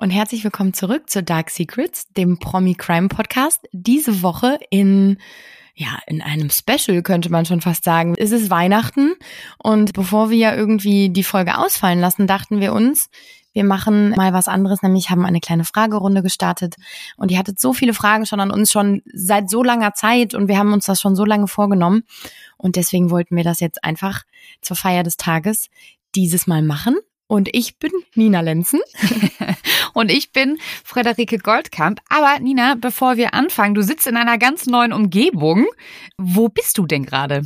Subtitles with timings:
[0.00, 3.68] und herzlich willkommen zurück zu Dark Secrets, dem Promi Crime Podcast.
[3.72, 5.18] Diese Woche in
[5.74, 8.14] ja, in einem Special könnte man schon fast sagen.
[8.16, 9.14] Es ist Weihnachten
[9.58, 13.10] und bevor wir ja irgendwie die Folge ausfallen lassen, dachten wir uns,
[13.52, 16.76] wir machen mal was anderes, nämlich haben eine kleine Fragerunde gestartet
[17.16, 20.46] und ihr hattet so viele Fragen schon an uns schon seit so langer Zeit und
[20.46, 22.04] wir haben uns das schon so lange vorgenommen
[22.56, 24.22] und deswegen wollten wir das jetzt einfach
[24.62, 25.68] zur Feier des Tages
[26.14, 26.96] dieses Mal machen.
[27.28, 28.80] Und ich bin Nina Lenzen.
[29.98, 32.00] und ich bin Frederike Goldkamp.
[32.08, 35.66] Aber Nina, bevor wir anfangen, du sitzt in einer ganz neuen Umgebung.
[36.16, 37.42] Wo bist du denn gerade?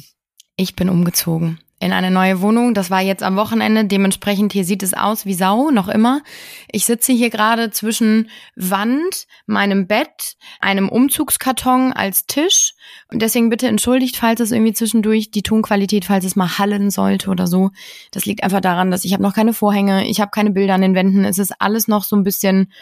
[0.57, 2.75] Ich bin umgezogen in eine neue Wohnung.
[2.75, 3.85] Das war jetzt am Wochenende.
[3.85, 6.23] Dementsprechend hier sieht es aus wie Sau, noch immer.
[6.71, 12.75] Ich sitze hier gerade zwischen Wand, meinem Bett, einem Umzugskarton als Tisch.
[13.11, 17.31] Und deswegen bitte entschuldigt, falls es irgendwie zwischendurch die Tonqualität, falls es mal hallen sollte
[17.31, 17.71] oder so.
[18.13, 20.83] Das liegt einfach daran, dass ich habe noch keine Vorhänge, ich habe keine Bilder an
[20.83, 21.25] den Wänden.
[21.25, 22.73] Es ist alles noch so ein bisschen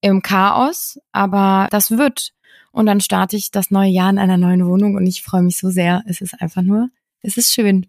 [0.00, 2.32] im Chaos, aber das wird.
[2.72, 5.58] Und dann starte ich das neue Jahr in einer neuen Wohnung und ich freue mich
[5.58, 6.02] so sehr.
[6.06, 6.88] Es ist einfach nur,
[7.20, 7.86] es ist schön.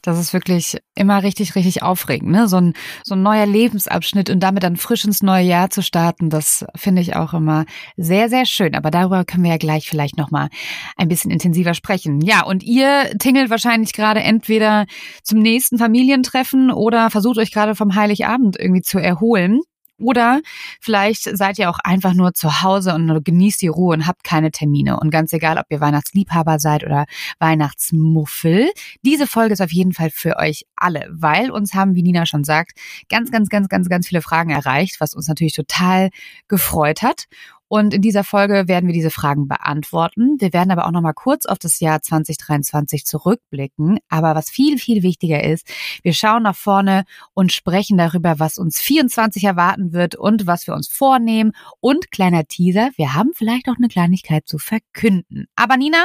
[0.00, 2.48] Das ist wirklich immer richtig, richtig aufregend, ne?
[2.48, 2.72] So ein,
[3.04, 7.02] so ein neuer Lebensabschnitt und damit dann frisch ins neue Jahr zu starten, das finde
[7.02, 8.74] ich auch immer sehr, sehr schön.
[8.74, 10.48] Aber darüber können wir ja gleich vielleicht nochmal
[10.96, 12.20] ein bisschen intensiver sprechen.
[12.20, 14.86] Ja, und ihr tingelt wahrscheinlich gerade entweder
[15.22, 19.60] zum nächsten Familientreffen oder versucht euch gerade vom Heiligabend irgendwie zu erholen.
[19.98, 20.40] Oder
[20.80, 24.50] vielleicht seid ihr auch einfach nur zu Hause und genießt die Ruhe und habt keine
[24.50, 24.98] Termine.
[24.98, 27.06] Und ganz egal, ob ihr Weihnachtsliebhaber seid oder
[27.38, 28.70] Weihnachtsmuffel,
[29.02, 32.44] diese Folge ist auf jeden Fall für euch alle, weil uns haben, wie Nina schon
[32.44, 32.72] sagt,
[33.08, 36.10] ganz, ganz, ganz, ganz, ganz viele Fragen erreicht, was uns natürlich total
[36.48, 37.26] gefreut hat.
[37.72, 40.38] Und in dieser Folge werden wir diese Fragen beantworten.
[40.38, 43.98] Wir werden aber auch noch mal kurz auf das Jahr 2023 zurückblicken.
[44.10, 45.66] Aber was viel, viel wichtiger ist,
[46.02, 50.74] wir schauen nach vorne und sprechen darüber, was uns 24 erwarten wird und was wir
[50.74, 51.52] uns vornehmen.
[51.80, 55.46] Und kleiner Teaser, wir haben vielleicht auch eine Kleinigkeit zu verkünden.
[55.56, 56.04] Aber Nina,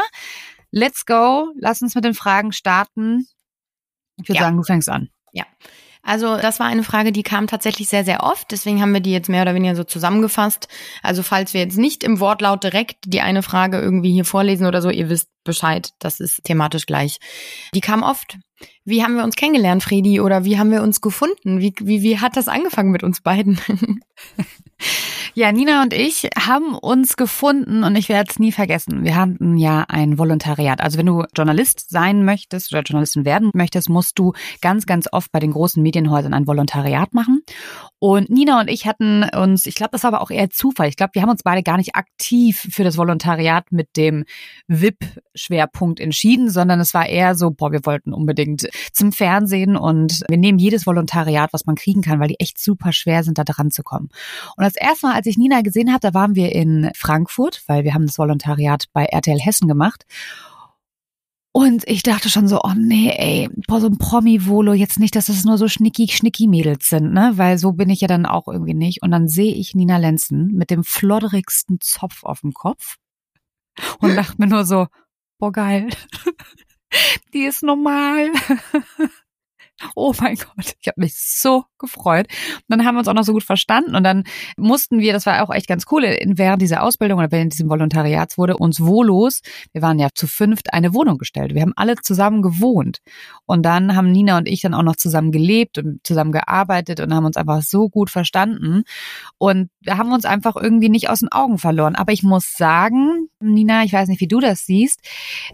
[0.71, 1.51] let's go.
[1.59, 3.27] Lass uns mit den Fragen starten.
[4.21, 4.45] Ich würde ja.
[4.45, 5.09] sagen, du fängst an.
[5.33, 5.43] Ja.
[6.07, 8.49] Also das war eine Frage, die kam tatsächlich sehr, sehr oft.
[8.51, 10.69] Deswegen haben wir die jetzt mehr oder weniger so zusammengefasst.
[11.03, 14.81] Also falls wir jetzt nicht im Wortlaut direkt die eine Frage irgendwie hier vorlesen oder
[14.81, 17.17] so, ihr wisst Bescheid, das ist thematisch gleich.
[17.73, 18.37] Die kam oft.
[18.85, 20.21] Wie haben wir uns kennengelernt, Fredi?
[20.21, 21.59] Oder wie haben wir uns gefunden?
[21.59, 23.59] Wie, wie, wie hat das angefangen mit uns beiden?
[25.33, 29.03] Ja, Nina und ich haben uns gefunden und ich werde es nie vergessen.
[29.03, 30.81] Wir hatten ja ein Volontariat.
[30.81, 35.31] Also wenn du Journalist sein möchtest oder Journalistin werden möchtest, musst du ganz, ganz oft
[35.31, 37.43] bei den großen Medienhäusern ein Volontariat machen.
[37.99, 40.87] Und Nina und ich hatten uns, ich glaube, das war aber auch eher Zufall.
[40.87, 44.25] Ich glaube, wir haben uns beide gar nicht aktiv für das Volontariat mit dem
[44.67, 48.46] VIP-Schwerpunkt entschieden, sondern es war eher so, boah, wir wollten unbedingt
[48.93, 52.93] zum Fernsehen und wir nehmen jedes Volontariat, was man kriegen kann, weil die echt super
[52.93, 54.09] schwer sind, da dran zu kommen.
[54.55, 57.83] Und das erste Mal, als ich Nina gesehen habe, da waren wir in Frankfurt, weil
[57.83, 60.05] wir haben das Volontariat bei RTL Hessen gemacht.
[61.51, 65.25] Und ich dachte schon so, oh nee, ey, boah, so ein Promi-Volo, jetzt nicht, dass
[65.25, 67.31] das nur so schnicki-schnicki-Mädels sind, ne?
[67.37, 69.01] Weil so bin ich ja dann auch irgendwie nicht.
[69.01, 72.97] Und dann sehe ich Nina Lenzen mit dem flodderigsten Zopf auf dem Kopf
[74.01, 74.85] und dachte mir nur so,
[75.39, 75.89] boah, geil.
[77.33, 78.31] Die ist normal.
[79.95, 82.27] Oh mein Gott, ich habe mich so gefreut.
[82.27, 84.23] Und dann haben wir uns auch noch so gut verstanden und dann
[84.57, 88.39] mussten wir, das war auch echt ganz cool, während dieser Ausbildung oder während diesem Volontariats
[88.39, 89.41] wurde uns wohllos,
[89.73, 91.53] wir waren ja zu fünft, eine Wohnung gestellt.
[91.53, 92.99] Wir haben alle zusammen gewohnt
[93.45, 97.13] und dann haben Nina und ich dann auch noch zusammen gelebt und zusammen gearbeitet und
[97.13, 98.83] haben uns einfach so gut verstanden
[99.37, 101.95] und haben uns einfach irgendwie nicht aus den Augen verloren.
[101.95, 105.01] Aber ich muss sagen, Nina, ich weiß nicht, wie du das siehst,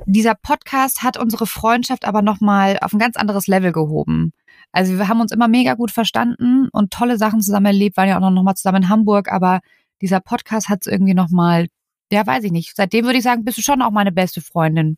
[0.05, 4.31] dieser Podcast hat unsere Freundschaft aber nochmal auf ein ganz anderes Level gehoben.
[4.71, 8.17] Also wir haben uns immer mega gut verstanden und tolle Sachen zusammen erlebt, waren ja
[8.17, 9.59] auch noch mal zusammen in Hamburg, aber
[10.01, 11.67] dieser Podcast hat es irgendwie nochmal,
[12.11, 12.75] ja, weiß ich nicht.
[12.75, 14.97] Seitdem würde ich sagen, bist du schon auch meine beste Freundin.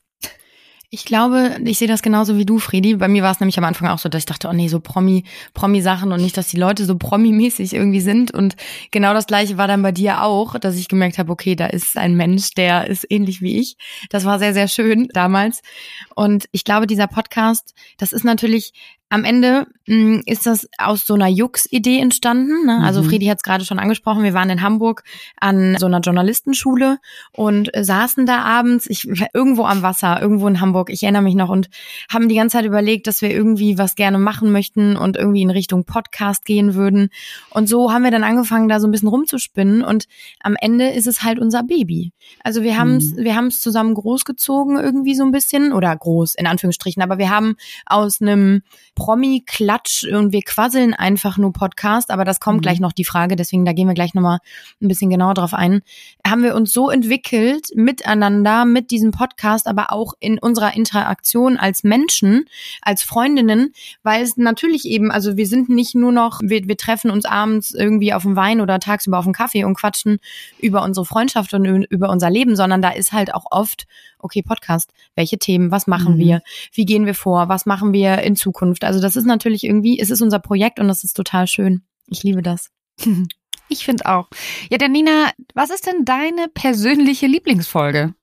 [0.95, 2.95] Ich glaube, ich sehe das genauso wie du, Fredi.
[2.95, 4.79] Bei mir war es nämlich am Anfang auch so, dass ich dachte, oh nee, so
[4.79, 8.31] Promi, Promi-Sachen und nicht, dass die Leute so Promi-mäßig irgendwie sind.
[8.31, 8.55] Und
[8.91, 11.97] genau das gleiche war dann bei dir auch, dass ich gemerkt habe, okay, da ist
[11.97, 13.75] ein Mensch, der ist ähnlich wie ich.
[14.09, 15.63] Das war sehr, sehr schön damals.
[16.15, 18.71] Und ich glaube, dieser Podcast, das ist natürlich
[19.15, 22.65] am Ende mh, hm, ist das aus so einer Jux-Idee entstanden.
[22.65, 22.81] Ne?
[22.83, 23.09] Also mhm.
[23.09, 25.03] Friedi hat es gerade schon angesprochen, wir waren in Hamburg
[25.39, 26.99] an so einer Journalistenschule
[27.31, 31.35] und äh, saßen da abends, ich irgendwo am Wasser, irgendwo in Hamburg, ich erinnere mich
[31.35, 31.69] noch, und
[32.11, 35.49] haben die ganze Zeit überlegt, dass wir irgendwie was gerne machen möchten und irgendwie in
[35.49, 37.09] Richtung Podcast gehen würden.
[37.49, 40.05] Und so haben wir dann angefangen, da so ein bisschen rumzuspinnen und
[40.41, 42.11] am Ende ist es halt unser Baby.
[42.43, 43.23] Also wir haben es, mhm.
[43.23, 47.29] wir haben es zusammen großgezogen irgendwie so ein bisschen oder groß in Anführungsstrichen, aber wir
[47.29, 48.61] haben aus einem
[49.05, 52.61] Promi-Klatsch und wir quasseln einfach nur Podcast, aber das kommt mhm.
[52.61, 54.39] gleich noch die Frage, deswegen da gehen wir gleich nochmal
[54.81, 55.81] ein bisschen genauer drauf ein.
[56.25, 61.83] Haben wir uns so entwickelt miteinander, mit diesem Podcast, aber auch in unserer Interaktion als
[61.83, 62.45] Menschen,
[62.81, 67.11] als Freundinnen, weil es natürlich eben, also wir sind nicht nur noch, wir, wir treffen
[67.11, 70.17] uns abends irgendwie auf dem Wein oder tagsüber auf dem Kaffee und quatschen
[70.59, 73.85] über unsere Freundschaft und über unser Leben, sondern da ist halt auch oft,
[74.25, 76.19] okay, Podcast, welche Themen, was machen mhm.
[76.19, 76.41] wir,
[76.73, 78.83] wie gehen wir vor, was machen wir in Zukunft.
[78.83, 81.83] Also das ist natürlich irgendwie, es ist unser Projekt und das ist total schön.
[82.07, 82.71] Ich liebe das.
[83.67, 84.27] Ich finde auch.
[84.69, 88.13] Ja, der Nina, was ist denn deine persönliche Lieblingsfolge?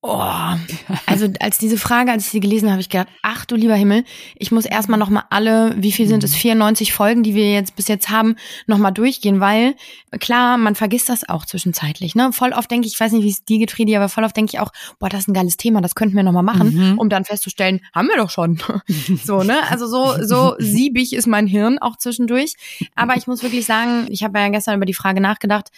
[0.00, 0.16] Oh,
[1.06, 3.74] also als diese Frage, als ich sie gelesen habe, habe ich gedacht, ach du lieber
[3.74, 4.04] Himmel,
[4.36, 6.94] ich muss erstmal nochmal alle, wie viel sind es, 94 mhm.
[6.94, 8.36] Folgen, die wir jetzt bis jetzt haben,
[8.68, 9.74] nochmal durchgehen, weil
[10.20, 12.14] klar, man vergisst das auch zwischenzeitlich.
[12.14, 12.32] Ne?
[12.32, 14.36] Voll oft denke ich, ich weiß nicht, wie es dir geht, Friedi, aber voll oft
[14.36, 16.98] denke ich auch, boah, das ist ein geiles Thema, das könnten wir nochmal machen, mhm.
[16.98, 18.60] um dann festzustellen, haben wir doch schon.
[19.24, 19.68] so, ne?
[19.68, 22.54] Also so, so siebig ist mein Hirn auch zwischendurch.
[22.94, 25.70] Aber ich muss wirklich sagen, ich habe ja gestern über die Frage nachgedacht.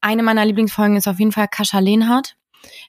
[0.00, 2.35] Eine meiner Lieblingsfolgen ist auf jeden Fall Kascha Lehnhardt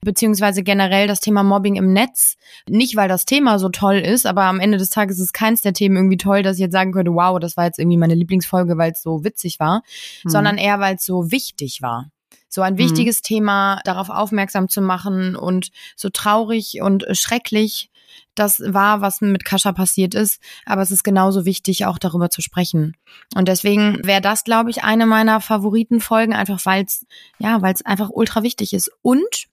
[0.02, 2.38] beziehungsweise generell das Thema Mobbing im Netz.
[2.68, 5.74] Nicht, weil das Thema so toll ist, aber am Ende des Tages ist keins der
[5.74, 8.78] Themen irgendwie toll, dass ich jetzt sagen könnte, wow, das war jetzt irgendwie meine Lieblingsfolge,
[8.78, 9.84] weil es so witzig war,
[10.24, 10.30] mhm.
[10.30, 12.10] sondern eher, weil es so wichtig war
[12.50, 12.78] so ein mhm.
[12.80, 13.24] wichtiges mhm.
[13.24, 17.92] Thema darauf aufmerksam zu machen und so traurig und schrecklich
[18.36, 22.42] das war, was mit Kascha passiert ist, aber es ist genauso wichtig, auch darüber zu
[22.42, 22.96] sprechen.
[23.36, 27.06] Und deswegen wäre das, glaube ich, eine meiner Favoritenfolgen, einfach weil es,
[27.40, 28.92] ja, weil es einfach ultra wichtig ist.
[29.02, 29.48] Und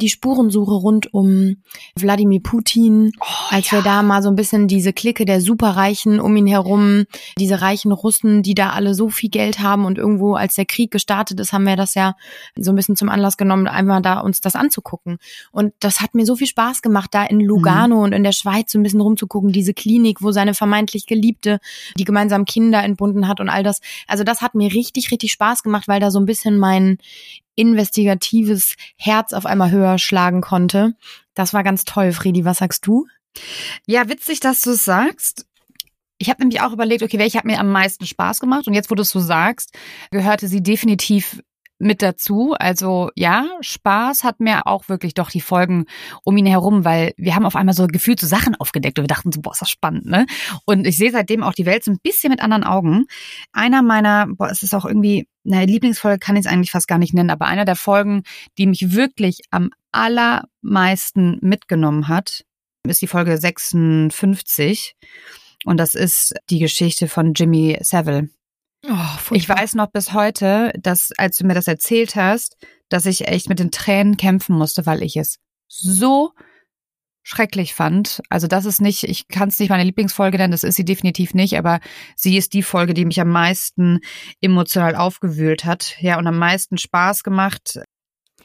[0.00, 1.56] die Spurensuche rund um
[1.96, 3.78] Wladimir Putin, oh, als ja.
[3.78, 7.04] wir da mal so ein bisschen diese Clique der Superreichen um ihn herum,
[7.36, 10.92] diese reichen Russen, die da alle so viel Geld haben und irgendwo, als der Krieg
[10.92, 12.14] gestartet ist, haben wir das ja
[12.56, 15.18] so ein bisschen zum Anlass genommen, einmal da uns das anzugucken.
[15.50, 18.02] Und das hat mir so viel Spaß gemacht, da in Lugano mhm.
[18.02, 21.58] und in der Schweiz so ein bisschen rumzugucken, diese Klinik, wo seine vermeintlich Geliebte
[21.98, 23.80] die gemeinsam Kinder entbunden hat und all das.
[24.06, 26.98] Also das hat mir richtig, richtig Spaß gemacht, weil da so ein bisschen mein
[27.58, 30.94] investigatives Herz auf einmal höher schlagen konnte.
[31.34, 32.44] Das war ganz toll, Friedi.
[32.44, 33.06] Was sagst du?
[33.86, 35.44] Ja, witzig, dass du es sagst.
[36.18, 38.66] Ich habe nämlich auch überlegt, okay, welche hat mir am meisten Spaß gemacht?
[38.66, 39.76] Und jetzt, wo du es so sagst,
[40.10, 41.42] gehörte sie definitiv
[41.78, 42.54] mit dazu.
[42.58, 45.86] Also ja, Spaß hat mir auch wirklich doch die Folgen
[46.24, 49.08] um ihn herum, weil wir haben auf einmal so gefühlt so Sachen aufgedeckt und wir
[49.08, 50.26] dachten so, boah, ist das spannend, ne?
[50.64, 53.06] Und ich sehe seitdem auch die Welt so ein bisschen mit anderen Augen.
[53.52, 56.98] Einer meiner, boah, es ist auch irgendwie, na, Lieblingsfolge kann ich es eigentlich fast gar
[56.98, 58.22] nicht nennen, aber einer der Folgen,
[58.58, 62.44] die mich wirklich am allermeisten mitgenommen hat,
[62.84, 64.96] ist die Folge 56.
[65.64, 68.28] Und das ist die Geschichte von Jimmy Savile.
[68.86, 72.56] Oh, ich weiß noch bis heute, dass als du mir das erzählt hast,
[72.88, 76.32] dass ich echt mit den Tränen kämpfen musste, weil ich es so
[77.22, 78.22] schrecklich fand.
[78.30, 81.34] Also das ist nicht, ich kann es nicht meine Lieblingsfolge nennen, das ist sie definitiv
[81.34, 81.80] nicht, aber
[82.16, 84.00] sie ist die Folge, die mich am meisten
[84.40, 87.80] emotional aufgewühlt hat, ja und am meisten Spaß gemacht.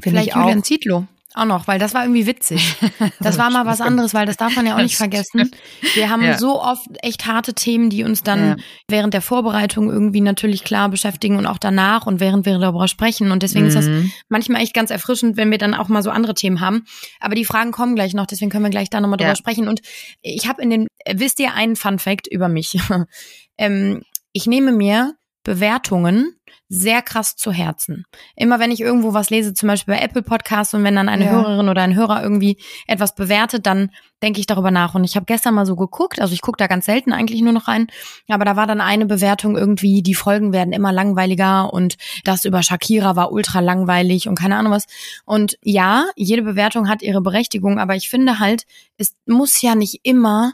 [0.02, 0.42] Vielleicht ich auch.
[0.42, 1.08] Julian Zietlow.
[1.36, 2.76] Auch noch, weil das war irgendwie witzig.
[3.20, 5.52] Das war mal was anderes, weil das darf man ja auch nicht vergessen.
[5.94, 6.38] Wir haben ja.
[6.38, 8.56] so oft echt harte Themen, die uns dann ja.
[8.88, 13.32] während der Vorbereitung irgendwie natürlich klar beschäftigen und auch danach und während wir darüber sprechen.
[13.32, 13.70] Und deswegen mhm.
[13.70, 14.12] ist das mhm.
[14.30, 16.86] manchmal echt ganz erfrischend, wenn wir dann auch mal so andere Themen haben.
[17.20, 19.68] Aber die Fragen kommen gleich noch, deswegen können wir gleich da nochmal drüber sprechen.
[19.68, 19.82] Und
[20.22, 22.78] ich habe in den, wisst ihr einen Fun Fact über mich?
[23.58, 24.02] ähm,
[24.34, 25.14] ich nehme mir
[25.44, 26.36] Bewertungen
[26.74, 28.06] sehr krass zu Herzen.
[28.36, 31.26] Immer wenn ich irgendwo was lese, zum Beispiel bei Apple Podcasts und wenn dann eine
[31.26, 31.32] ja.
[31.32, 33.92] Hörerin oder ein Hörer irgendwie etwas bewertet, dann
[34.24, 34.96] denke ich darüber nach.
[34.96, 37.54] Und ich habe gestern mal so geguckt, also ich gucke da ganz selten eigentlich nur
[37.54, 37.88] noch rein,
[38.28, 42.64] aber da war dann eine Bewertung irgendwie, die Folgen werden immer langweiliger und das über
[42.64, 44.88] Shakira war ultra langweilig und keine Ahnung was.
[45.26, 48.64] Und ja, jede Bewertung hat ihre Berechtigung, aber ich finde halt,
[48.98, 50.54] es muss ja nicht immer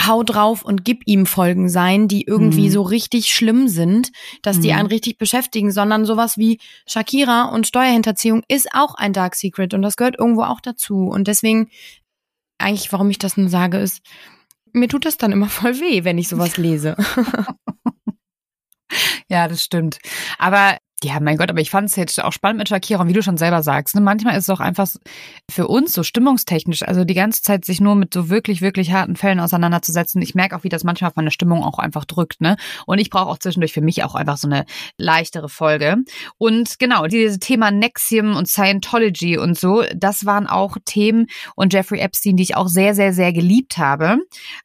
[0.00, 2.72] hau drauf und gib ihm Folgen sein, die irgendwie mhm.
[2.72, 4.10] so richtig schlimm sind,
[4.42, 4.62] dass mhm.
[4.62, 9.72] die einen richtig beschäftigen, sondern sowas wie Shakira und Steuerhinterziehung ist auch ein Dark Secret
[9.74, 11.06] und das gehört irgendwo auch dazu.
[11.08, 11.70] Und deswegen,
[12.58, 14.02] eigentlich, warum ich das nun sage, ist,
[14.72, 16.96] mir tut das dann immer voll weh, wenn ich sowas lese.
[19.28, 19.98] ja, das stimmt.
[20.38, 23.12] Aber ja, mein Gott, aber ich fand es jetzt auch spannend mit Shakira und wie
[23.12, 24.88] du schon selber sagst, ne, manchmal ist es auch einfach
[25.50, 29.14] für uns so stimmungstechnisch, also die ganze Zeit sich nur mit so wirklich, wirklich harten
[29.14, 30.22] Fällen auseinanderzusetzen.
[30.22, 32.56] Ich merke auch, wie das manchmal auf meine Stimmung auch einfach drückt, ne?
[32.86, 34.64] Und ich brauche auch zwischendurch für mich auch einfach so eine
[34.96, 35.96] leichtere Folge.
[36.38, 42.00] Und genau, dieses Thema Nexium und Scientology und so, das waren auch Themen und Jeffrey
[42.00, 44.18] Epstein, die ich auch sehr, sehr, sehr geliebt habe.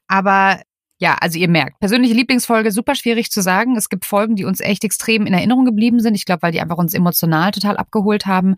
[0.08, 0.60] Aber
[1.00, 3.74] ja, also ihr merkt, persönliche Lieblingsfolge super schwierig zu sagen.
[3.74, 6.14] Es gibt Folgen, die uns echt extrem in Erinnerung geblieben sind.
[6.14, 8.56] Ich glaube, weil die einfach uns emotional total abgeholt haben.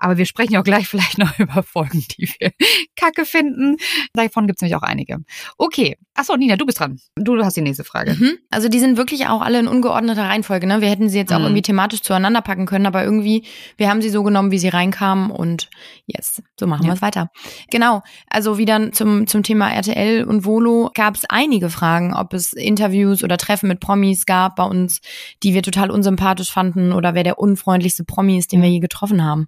[0.00, 2.50] Aber wir sprechen auch gleich vielleicht noch über Folgen, die wir
[2.96, 3.76] kacke finden.
[4.14, 5.18] Davon gibt's nämlich auch einige.
[5.58, 5.96] Okay.
[6.14, 6.98] Achso, Nina, du bist dran.
[7.16, 8.14] Du hast die nächste Frage.
[8.14, 8.36] Mhm.
[8.50, 10.66] Also die sind wirklich auch alle in ungeordneter Reihenfolge.
[10.66, 10.80] Ne?
[10.82, 11.44] Wir hätten sie jetzt auch Mhm.
[11.44, 13.46] irgendwie thematisch zueinander packen können, aber irgendwie,
[13.78, 15.70] wir haben sie so genommen, wie sie reinkamen und
[16.06, 16.90] yes, so machen Ja.
[16.90, 17.28] wir es weiter.
[17.70, 22.52] Genau, also wieder zum, zum Thema RTL und Volo gab es einige Fragen, ob es
[22.52, 25.00] Interviews oder Treffen mit Promis gab bei uns,
[25.42, 29.24] die wir total unsympathisch fanden oder wer der unfreundlichste Promi ist, den wir je getroffen
[29.24, 29.46] haben.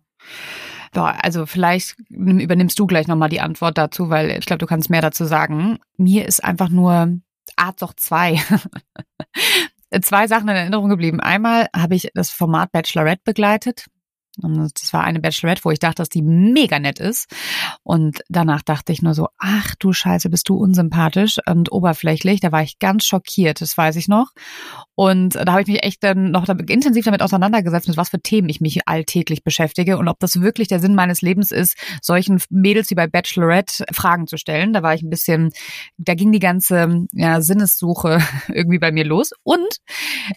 [0.93, 4.67] Boah, also vielleicht nimm- übernimmst du gleich nochmal die Antwort dazu, weil ich glaube, du
[4.67, 5.79] kannst mehr dazu sagen.
[5.97, 7.19] Mir ist einfach nur
[7.57, 8.41] Art doch zwei.
[10.03, 11.21] zwei Sachen in Erinnerung geblieben.
[11.21, 13.87] Einmal habe ich das Format Bachelorette begleitet.
[14.41, 17.31] Und das war eine Bachelorette, wo ich dachte, dass die mega nett ist.
[17.83, 22.41] Und danach dachte ich nur so, ach du Scheiße, bist du unsympathisch und oberflächlich.
[22.41, 24.31] Da war ich ganz schockiert, das weiß ich noch.
[24.95, 28.49] Und da habe ich mich echt dann noch intensiv damit auseinandergesetzt, mit was für Themen
[28.49, 32.91] ich mich alltäglich beschäftige und ob das wirklich der Sinn meines Lebens ist, solchen Mädels
[32.91, 34.73] wie bei Bachelorette Fragen zu stellen.
[34.73, 35.51] Da war ich ein bisschen,
[35.99, 39.33] da ging die ganze ja, Sinnessuche irgendwie bei mir los.
[39.43, 39.79] Und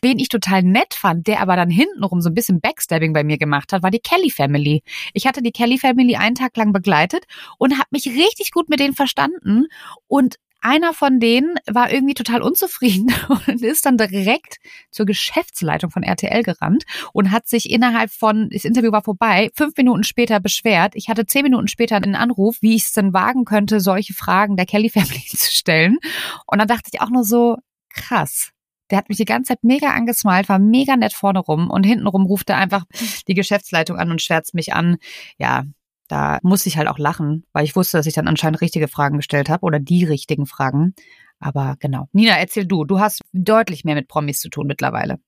[0.01, 3.37] wen ich total nett fand, der aber dann hintenrum so ein bisschen Backstabbing bei mir
[3.37, 4.81] gemacht hat, war die Kelly Family.
[5.13, 7.25] Ich hatte die Kelly Family einen Tag lang begleitet
[7.59, 9.67] und habe mich richtig gut mit denen verstanden
[10.07, 14.57] und einer von denen war irgendwie total unzufrieden und ist dann direkt
[14.89, 19.77] zur Geschäftsleitung von RTL gerannt und hat sich innerhalb von, das Interview war vorbei, fünf
[19.77, 20.93] Minuten später beschwert.
[20.95, 24.57] Ich hatte zehn Minuten später einen Anruf, wie ich es denn wagen könnte, solche Fragen
[24.57, 25.99] der Kelly Family zu stellen.
[26.47, 27.57] Und dann dachte ich auch nur so,
[27.93, 28.49] krass.
[28.89, 32.25] Der hat mich die ganze Zeit mega angesmalt, war mega nett vorne rum und hintenrum
[32.25, 32.85] ruft er einfach
[33.27, 34.97] die Geschäftsleitung an und schwärzt mich an.
[35.37, 35.65] Ja,
[36.07, 39.17] da musste ich halt auch lachen, weil ich wusste, dass ich dann anscheinend richtige Fragen
[39.17, 40.93] gestellt habe oder die richtigen Fragen.
[41.39, 42.07] Aber genau.
[42.13, 42.85] Nina, erzähl du.
[42.85, 45.19] Du hast deutlich mehr mit Promis zu tun mittlerweile.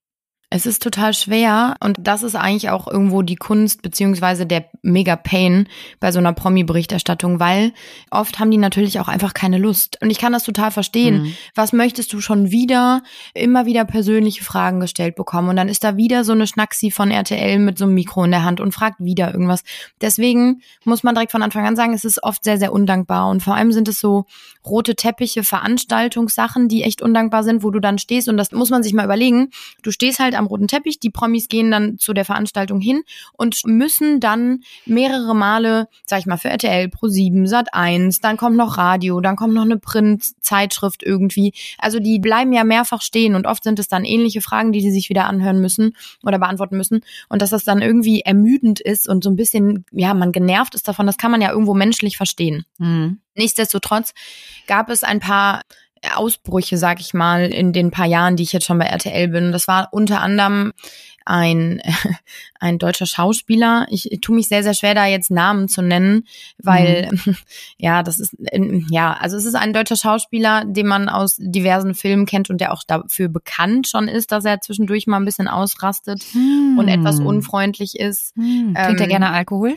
[0.50, 5.18] Es ist total schwer und das ist eigentlich auch irgendwo die Kunst beziehungsweise der mega
[5.18, 5.68] Pain
[6.00, 7.74] bei so einer Promi-Berichterstattung, weil
[8.12, 10.02] oft haben die natürlich auch einfach keine Lust.
[10.02, 11.24] Und ich kann das total verstehen.
[11.24, 11.34] Mhm.
[11.54, 13.04] Was möchtest du schon wieder?
[13.34, 17.12] Immer wieder persönliche Fragen gestellt bekommen und dann ist da wieder so eine Schnacksi von
[17.12, 19.66] RTL mit so einem Mikro in der Hand und fragt wieder irgendwas.
[20.00, 23.44] Deswegen muss man direkt von Anfang an sagen, es ist oft sehr, sehr undankbar und
[23.44, 24.24] vor allem sind es so
[24.66, 28.82] rote Teppiche, Veranstaltungssachen, die echt undankbar sind, wo du dann stehst und das muss man
[28.82, 29.50] sich mal überlegen.
[29.84, 33.02] Du stehst halt am roten Teppich, die Promis gehen dann zu der Veranstaltung hin
[33.34, 38.78] und müssen dann mehrere Male, sag ich mal, für RTL, Pro7, Sat1, dann kommt noch
[38.78, 41.54] Radio, dann kommt noch eine Printzeitschrift irgendwie.
[41.78, 44.92] Also die bleiben ja mehrfach stehen und oft sind es dann ähnliche Fragen, die die
[44.92, 49.24] sich wieder anhören müssen oder beantworten müssen und dass das dann irgendwie ermüdend ist und
[49.24, 52.66] so ein bisschen, ja, man genervt ist davon, das kann man ja irgendwo menschlich verstehen.
[52.78, 53.20] Mhm.
[53.36, 54.14] Nichtsdestotrotz
[54.66, 55.62] gab es ein paar
[56.16, 59.52] Ausbrüche, sag ich mal, in den paar Jahren, die ich jetzt schon bei RTL bin.
[59.52, 60.74] Das war unter anderem
[61.28, 61.82] ein,
[62.60, 63.86] ein deutscher Schauspieler.
[63.90, 66.26] Ich, ich tue mich sehr, sehr schwer, da jetzt Namen zu nennen,
[66.58, 67.10] weil,
[67.78, 71.94] ja, das ist, ähm, ja, also es ist ein deutscher Schauspieler, den man aus diversen
[71.94, 75.48] Filmen kennt und der auch dafür bekannt schon ist, dass er zwischendurch mal ein bisschen
[75.48, 78.36] ausrastet und etwas unfreundlich ist.
[78.36, 78.74] Hm.
[78.76, 79.76] Trinkt er Ähm, gerne Alkohol?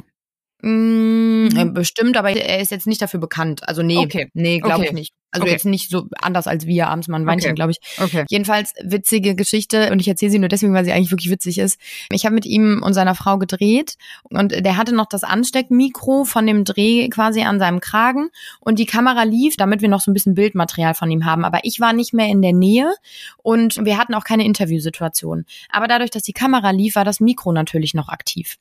[0.63, 3.67] Mm, bestimmt, aber er ist jetzt nicht dafür bekannt.
[3.69, 4.31] Also nee, Okay.
[4.35, 4.87] nee, glaube Okay.
[4.89, 5.15] ich nicht.
[5.33, 5.53] Also Okay.
[5.53, 7.55] jetzt nicht so anders als wir abends mal ein Weinchen, Okay.
[7.55, 7.79] glaube ich.
[8.01, 8.25] Okay.
[8.29, 11.79] Jedenfalls witzige Geschichte und ich erzähle sie nur deswegen, weil sie eigentlich wirklich witzig ist.
[12.11, 16.47] Ich habe mit ihm und seiner Frau gedreht und der hatte noch das Ansteckmikro von
[16.49, 20.15] dem Dreh quasi an seinem Kragen und die Kamera lief, damit wir noch so ein
[20.15, 21.45] bisschen Bildmaterial von ihm haben.
[21.45, 22.93] Aber ich war nicht mehr in der Nähe
[23.39, 25.45] und wir hatten auch keine Interviewsituation.
[25.71, 28.57] Aber dadurch, dass die Kamera lief, war das Mikro natürlich noch aktiv.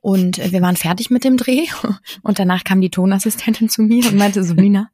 [0.00, 1.66] Und äh, wir waren fertig mit dem Dreh
[2.22, 4.90] und danach kam die Tonassistentin zu mir und meinte so, Nina,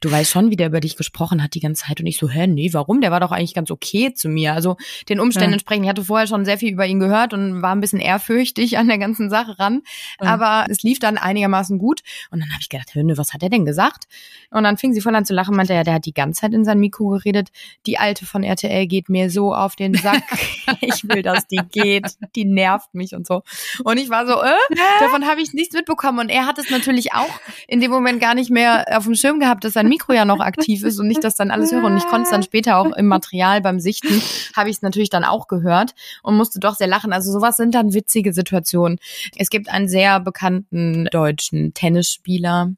[0.00, 2.00] du weißt schon, wie der über dich gesprochen hat die ganze Zeit.
[2.00, 3.00] Und ich so, hä, nee, warum?
[3.00, 4.52] Der war doch eigentlich ganz okay zu mir.
[4.52, 4.76] Also
[5.08, 5.54] den Umständen Ja.
[5.54, 5.84] entsprechend.
[5.84, 8.88] Ich hatte vorher schon sehr viel über ihn gehört und war ein bisschen ehrfürchtig an
[8.88, 9.82] der ganzen Sache ran.
[10.20, 10.28] Ja.
[10.28, 12.02] Aber es lief dann einigermaßen gut.
[12.30, 14.04] Und dann habe ich gedacht, hä, ne, was hat er denn gesagt?
[14.50, 16.52] Und dann fing sie voll an zu lachen, meinte er, der hat die ganze Zeit
[16.52, 17.48] in sein Mikro geredet.
[17.86, 20.22] Die alte von RTL geht mir so auf den Sack.
[20.80, 22.06] ich will, dass die geht.
[22.36, 23.42] Die nervt mich und so.
[23.84, 26.18] Und ich war so, äh, davon habe ich nichts mitbekommen.
[26.18, 29.38] Und er hat es natürlich auch in dem Moment gar nicht mehr auf dem Schirm
[29.38, 31.84] gehabt, dass sein Mikro ja noch aktiv ist und nicht, dass dann alles höre.
[31.84, 34.22] Und ich konnte es dann später auch im Material beim Sichten,
[34.56, 37.12] habe ich es natürlich dann auch gehört und musste doch sehr lachen.
[37.12, 38.98] Also sowas sind dann witzige Situationen.
[39.36, 42.72] Es gibt einen sehr bekannten deutschen Tennisspieler,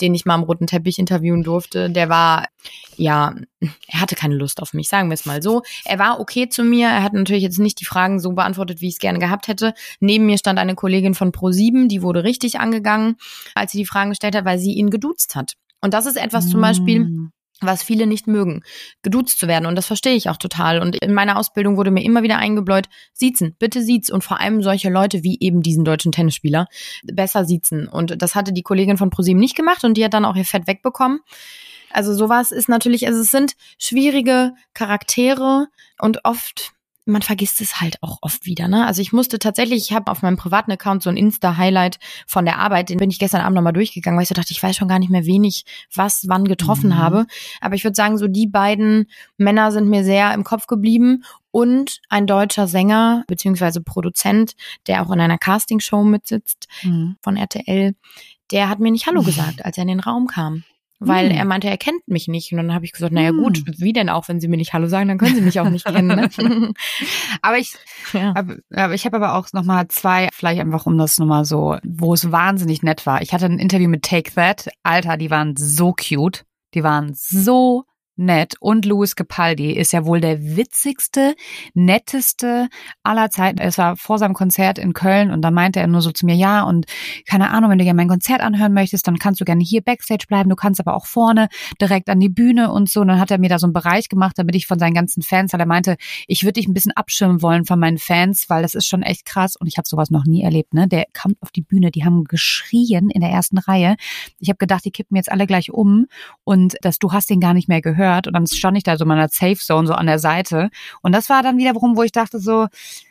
[0.00, 1.90] den ich mal am roten Teppich interviewen durfte.
[1.90, 2.46] Der war,
[2.96, 3.34] ja,
[3.88, 5.62] er hatte keine Lust auf mich, sagen wir es mal so.
[5.84, 6.88] Er war okay zu mir.
[6.88, 9.74] Er hat natürlich jetzt nicht die Fragen so beantwortet, wie ich es gerne gehabt hätte.
[10.00, 13.16] Neben mir stand eine Kollegin von Pro7, die wurde richtig angegangen,
[13.54, 15.54] als sie die Fragen gestellt hat, weil sie ihn geduzt hat.
[15.80, 17.32] Und das ist etwas zum Beispiel, Mm.
[17.60, 18.62] Was viele nicht mögen,
[19.02, 19.66] geduzt zu werden.
[19.66, 20.80] Und das verstehe ich auch total.
[20.80, 24.14] Und in meiner Ausbildung wurde mir immer wieder eingebläut, siezen, bitte siezen.
[24.14, 26.66] Und vor allem solche Leute wie eben diesen deutschen Tennisspieler
[27.04, 27.88] besser siezen.
[27.88, 30.44] Und das hatte die Kollegin von ProSieben nicht gemacht und die hat dann auch ihr
[30.44, 31.20] Fett wegbekommen.
[31.90, 35.68] Also sowas ist natürlich, also es sind schwierige Charaktere
[35.98, 36.73] und oft
[37.06, 38.86] man vergisst es halt auch oft wieder, ne?
[38.86, 42.58] Also ich musste tatsächlich, ich habe auf meinem privaten Account so ein Insta-Highlight von der
[42.58, 44.88] Arbeit, den bin ich gestern Abend nochmal durchgegangen, weil ich so dachte, ich weiß schon
[44.88, 46.98] gar nicht mehr, wen ich was wann getroffen mhm.
[46.98, 47.26] habe.
[47.60, 52.00] Aber ich würde sagen, so die beiden Männer sind mir sehr im Kopf geblieben und
[52.08, 54.56] ein deutscher Sänger beziehungsweise Produzent,
[54.86, 57.16] der auch in einer Castingshow mitsitzt mhm.
[57.20, 57.94] von RTL,
[58.50, 60.64] der hat mir nicht Hallo gesagt, als er in den Raum kam
[61.06, 61.36] weil hm.
[61.36, 62.52] er meinte, er kennt mich nicht.
[62.52, 63.74] Und dann habe ich gesagt, naja gut, hm.
[63.78, 65.84] wie denn auch, wenn Sie mir nicht Hallo sagen, dann können Sie mich auch nicht
[65.84, 66.08] kennen.
[66.08, 66.28] Ne?
[67.42, 67.74] aber ich,
[68.12, 68.34] ja.
[68.34, 72.14] aber ich habe aber auch noch mal zwei, vielleicht einfach um das nochmal so, wo
[72.14, 73.22] es wahnsinnig nett war.
[73.22, 74.68] Ich hatte ein Interview mit Take That.
[74.82, 76.44] Alter, die waren so cute.
[76.74, 77.84] Die waren so
[78.16, 78.54] nett.
[78.60, 81.34] Und Louis Capaldi ist ja wohl der witzigste,
[81.74, 82.68] netteste
[83.02, 83.58] aller Zeiten.
[83.58, 86.34] Es war vor seinem Konzert in Köln und da meinte er nur so zu mir,
[86.34, 86.86] ja, und
[87.28, 90.26] keine Ahnung, wenn du gerne mein Konzert anhören möchtest, dann kannst du gerne hier Backstage
[90.28, 91.48] bleiben, du kannst aber auch vorne
[91.80, 93.00] direkt an die Bühne und so.
[93.00, 95.22] Und dann hat er mir da so einen Bereich gemacht, damit ich von seinen ganzen
[95.22, 98.62] Fans, weil er meinte, ich würde dich ein bisschen abschirmen wollen von meinen Fans, weil
[98.62, 100.74] das ist schon echt krass und ich habe sowas noch nie erlebt.
[100.74, 100.86] Ne?
[100.86, 103.96] Der kam auf die Bühne, die haben geschrien in der ersten Reihe.
[104.38, 106.06] Ich habe gedacht, die kippen jetzt alle gleich um
[106.44, 108.96] und dass du hast den gar nicht mehr gehört gehört und dann stand ich da
[108.96, 110.70] so in meiner Safe Zone so an der Seite
[111.02, 112.66] und das war dann wiederum, wo ich dachte so,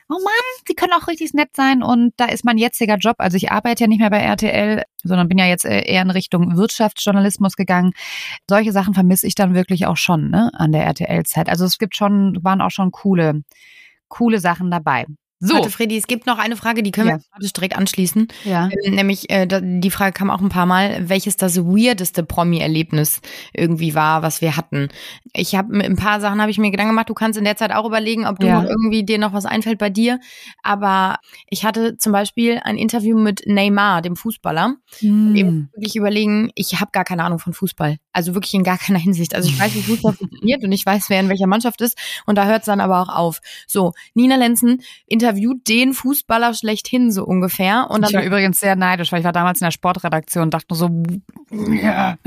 [0.10, 3.16] oh Mann, sie können auch richtig nett sein und da ist mein jetziger Job.
[3.18, 6.12] Also ich arbeite ja nicht mehr bei RTL, sondern bin ja jetzt äh, eher in
[6.12, 7.94] Richtung Wirtschaftsjournalismus gegangen.
[8.50, 11.50] Solche Sachen vermisse ich dann wirklich auch schon ne, an der RTL-Zeit.
[11.50, 13.42] Also es gibt schon, waren auch schon coole,
[14.08, 15.06] coole Sachen dabei.
[15.46, 15.56] So.
[15.56, 17.18] Warte, Freddy, es gibt noch eine Frage, die können ja.
[17.38, 18.30] wir direkt anschließen.
[18.46, 18.70] Ja.
[18.86, 23.20] Ähm, nämlich, äh, die Frage kam auch ein paar Mal, welches das weirdeste Promi-Erlebnis
[23.54, 24.88] irgendwie war, was wir hatten.
[25.34, 27.10] Ich habe ein paar Sachen habe ich mir Gedanken gemacht.
[27.10, 28.62] Du kannst in der Zeit auch überlegen, ob du ja.
[28.62, 30.22] noch irgendwie dir noch was einfällt bei dir.
[30.62, 31.18] Aber
[31.50, 34.78] ich hatte zum Beispiel ein Interview mit Neymar, dem Fußballer.
[35.02, 35.36] Mm.
[35.36, 37.98] Eben wirklich überlegen, ich habe gar keine Ahnung von Fußball.
[38.14, 39.36] Also wirklich in gar keiner Hinsicht.
[39.36, 41.98] Also ich weiß, wie Fußball funktioniert und ich weiß, wer in welcher Mannschaft ist.
[42.26, 43.42] Und da hört es dann aber auch auf.
[43.68, 47.88] So, Nina Lenzen, Interview interviewt den Fußballer schlechthin so ungefähr.
[47.90, 50.54] Und dann ich war übrigens sehr neidisch, weil ich war damals in der Sportredaktion und
[50.54, 50.90] dachte nur so,
[51.74, 52.18] ja.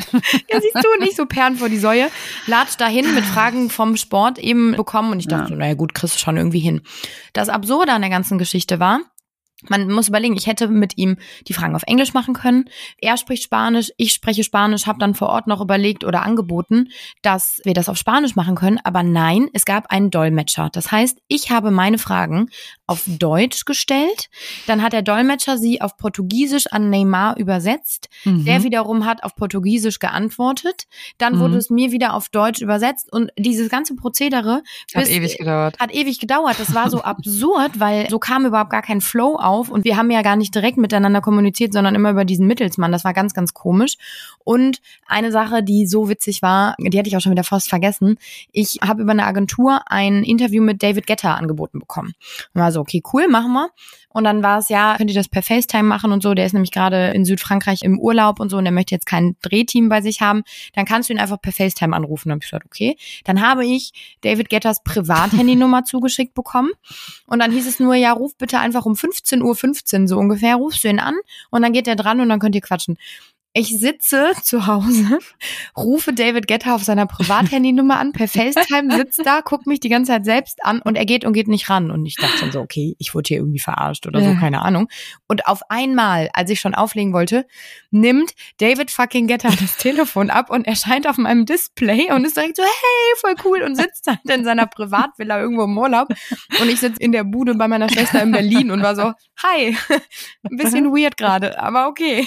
[0.50, 2.08] ja, siehst du, nicht so Perlen vor die Säue.
[2.46, 5.58] Latscht dahin mit Fragen vom Sport eben bekommen und ich dachte, ja.
[5.58, 6.82] naja gut, kriegst du schon irgendwie hin.
[7.32, 9.00] Das Absurde an der ganzen Geschichte war,
[9.68, 11.16] man muss überlegen, ich hätte mit ihm
[11.48, 12.66] die Fragen auf Englisch machen können.
[12.98, 16.88] Er spricht Spanisch, ich spreche Spanisch, habe dann vor Ort noch überlegt oder angeboten,
[17.22, 18.78] dass wir das auf Spanisch machen können.
[18.84, 20.68] Aber nein, es gab einen Dolmetscher.
[20.72, 22.50] Das heißt, ich habe meine Fragen
[22.86, 24.28] auf Deutsch gestellt.
[24.66, 28.08] Dann hat der Dolmetscher sie auf Portugiesisch an Neymar übersetzt.
[28.24, 28.44] Mhm.
[28.44, 30.84] Der wiederum hat auf Portugiesisch geantwortet.
[31.18, 31.40] Dann mhm.
[31.40, 33.12] wurde es mir wieder auf Deutsch übersetzt.
[33.12, 34.62] Und dieses ganze Prozedere
[34.94, 35.78] hat ewig gedauert.
[35.78, 36.56] Hat ewig gedauert.
[36.58, 39.70] Das war so absurd, weil so kam überhaupt gar kein Flow auf.
[39.70, 42.92] Und wir haben ja gar nicht direkt miteinander kommuniziert, sondern immer über diesen Mittelsmann.
[42.92, 43.96] Das war ganz, ganz komisch.
[44.44, 48.18] Und eine Sache, die so witzig war, die hatte ich auch schon wieder fast vergessen.
[48.52, 52.12] Ich habe über eine Agentur ein Interview mit David Getter angeboten bekommen.
[52.52, 53.70] Und war so, okay, cool, machen wir.
[54.16, 56.32] Und dann war es ja, könnt ihr das per FaceTime machen und so.
[56.32, 59.36] Der ist nämlich gerade in Südfrankreich im Urlaub und so und der möchte jetzt kein
[59.42, 60.42] Drehteam bei sich haben.
[60.74, 62.30] Dann kannst du ihn einfach per FaceTime anrufen.
[62.30, 62.96] Dann habe ich gesagt, okay.
[63.24, 66.70] Dann habe ich David Getters Privathandynummer zugeschickt bekommen.
[67.26, 68.96] Und dann hieß es nur, ja, ruf bitte einfach um
[69.40, 71.14] 15.15 Uhr 15, so ungefähr, rufst du ihn an
[71.50, 72.98] und dann geht er dran und dann könnt ihr quatschen.
[73.58, 75.18] Ich sitze zu Hause,
[75.78, 80.12] rufe David Getter auf seiner Privathandynummer an, per FaceTime, sitzt da, guckt mich die ganze
[80.12, 81.90] Zeit selbst an und er geht und geht nicht ran.
[81.90, 84.88] Und ich dachte schon so, okay, ich wurde hier irgendwie verarscht oder so, keine Ahnung.
[85.26, 87.46] Und auf einmal, als ich schon auflegen wollte,
[87.90, 92.56] nimmt David fucking Getter das Telefon ab und erscheint auf meinem Display und ist direkt
[92.56, 96.08] so, hey, voll cool und sitzt halt in seiner Privatvilla irgendwo im Urlaub.
[96.60, 99.74] Und ich sitze in der Bude bei meiner Schwester in Berlin und war so, hi,
[100.42, 102.26] ein bisschen weird gerade, aber okay.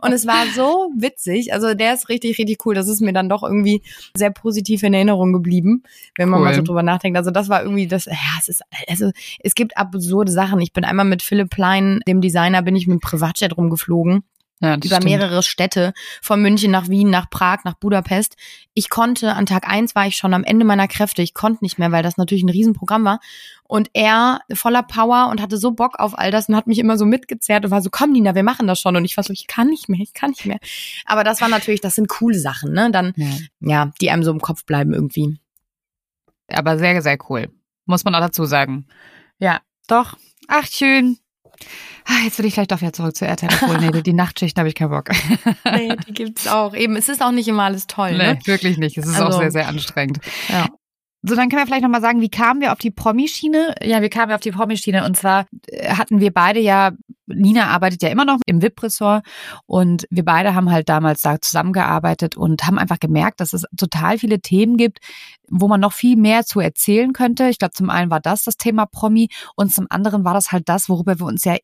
[0.00, 0.65] Und es war so
[0.96, 1.52] witzig.
[1.52, 2.74] Also der ist richtig, richtig cool.
[2.74, 3.82] Das ist mir dann doch irgendwie
[4.14, 5.82] sehr positiv in Erinnerung geblieben,
[6.16, 6.46] wenn man cool.
[6.46, 7.16] mal so drüber nachdenkt.
[7.16, 10.60] Also das war irgendwie das, ja, es ist, also es gibt absurde Sachen.
[10.60, 14.24] Ich bin einmal mit Philipp Plein, dem Designer, bin ich mit dem Privatjet rumgeflogen.
[14.60, 15.04] Ja, über stimmt.
[15.04, 15.92] mehrere Städte,
[16.22, 18.36] von München nach Wien, nach Prag, nach Budapest.
[18.72, 21.20] Ich konnte, an Tag eins war ich schon am Ende meiner Kräfte.
[21.20, 23.20] Ich konnte nicht mehr, weil das natürlich ein Riesenprogramm war.
[23.64, 26.96] Und er voller Power und hatte so Bock auf all das und hat mich immer
[26.96, 28.96] so mitgezerrt und war so, komm Nina, wir machen das schon.
[28.96, 30.58] Und ich war so, ich kann nicht mehr, ich kann nicht mehr.
[31.04, 32.90] Aber das war natürlich, das sind coole Sachen, ne?
[32.90, 35.38] Dann, ja, ja die einem so im Kopf bleiben irgendwie.
[36.48, 37.50] Aber sehr, sehr cool.
[37.84, 38.86] Muss man auch dazu sagen.
[39.38, 40.16] Ja, doch.
[40.48, 41.18] Ach, schön.
[42.04, 43.48] Ah, jetzt will ich vielleicht doch wieder zurück zu RTL.
[43.62, 45.10] Obwohl, nee, die Nachtschichten habe ich keinen Bock.
[45.64, 46.74] Nee, die gibt's auch.
[46.74, 48.38] Eben, es ist auch nicht immer alles toll, Nee, ne?
[48.44, 48.96] wirklich nicht.
[48.96, 50.18] Es ist Also- auch sehr, sehr anstrengend.
[50.48, 50.66] Ja.
[51.28, 53.74] So, dann können wir vielleicht nochmal sagen, wie kamen wir auf die Promi-Schiene?
[53.82, 56.92] Ja, wir kamen auf die Promi-Schiene und zwar äh, hatten wir beide ja,
[57.26, 59.26] Nina arbeitet ja immer noch im VIP-Ressort
[59.66, 64.18] und wir beide haben halt damals da zusammengearbeitet und haben einfach gemerkt, dass es total
[64.18, 65.00] viele Themen gibt,
[65.48, 67.48] wo man noch viel mehr zu erzählen könnte.
[67.48, 70.68] Ich glaube, zum einen war das das Thema Promi und zum anderen war das halt
[70.68, 71.56] das, worüber wir uns ja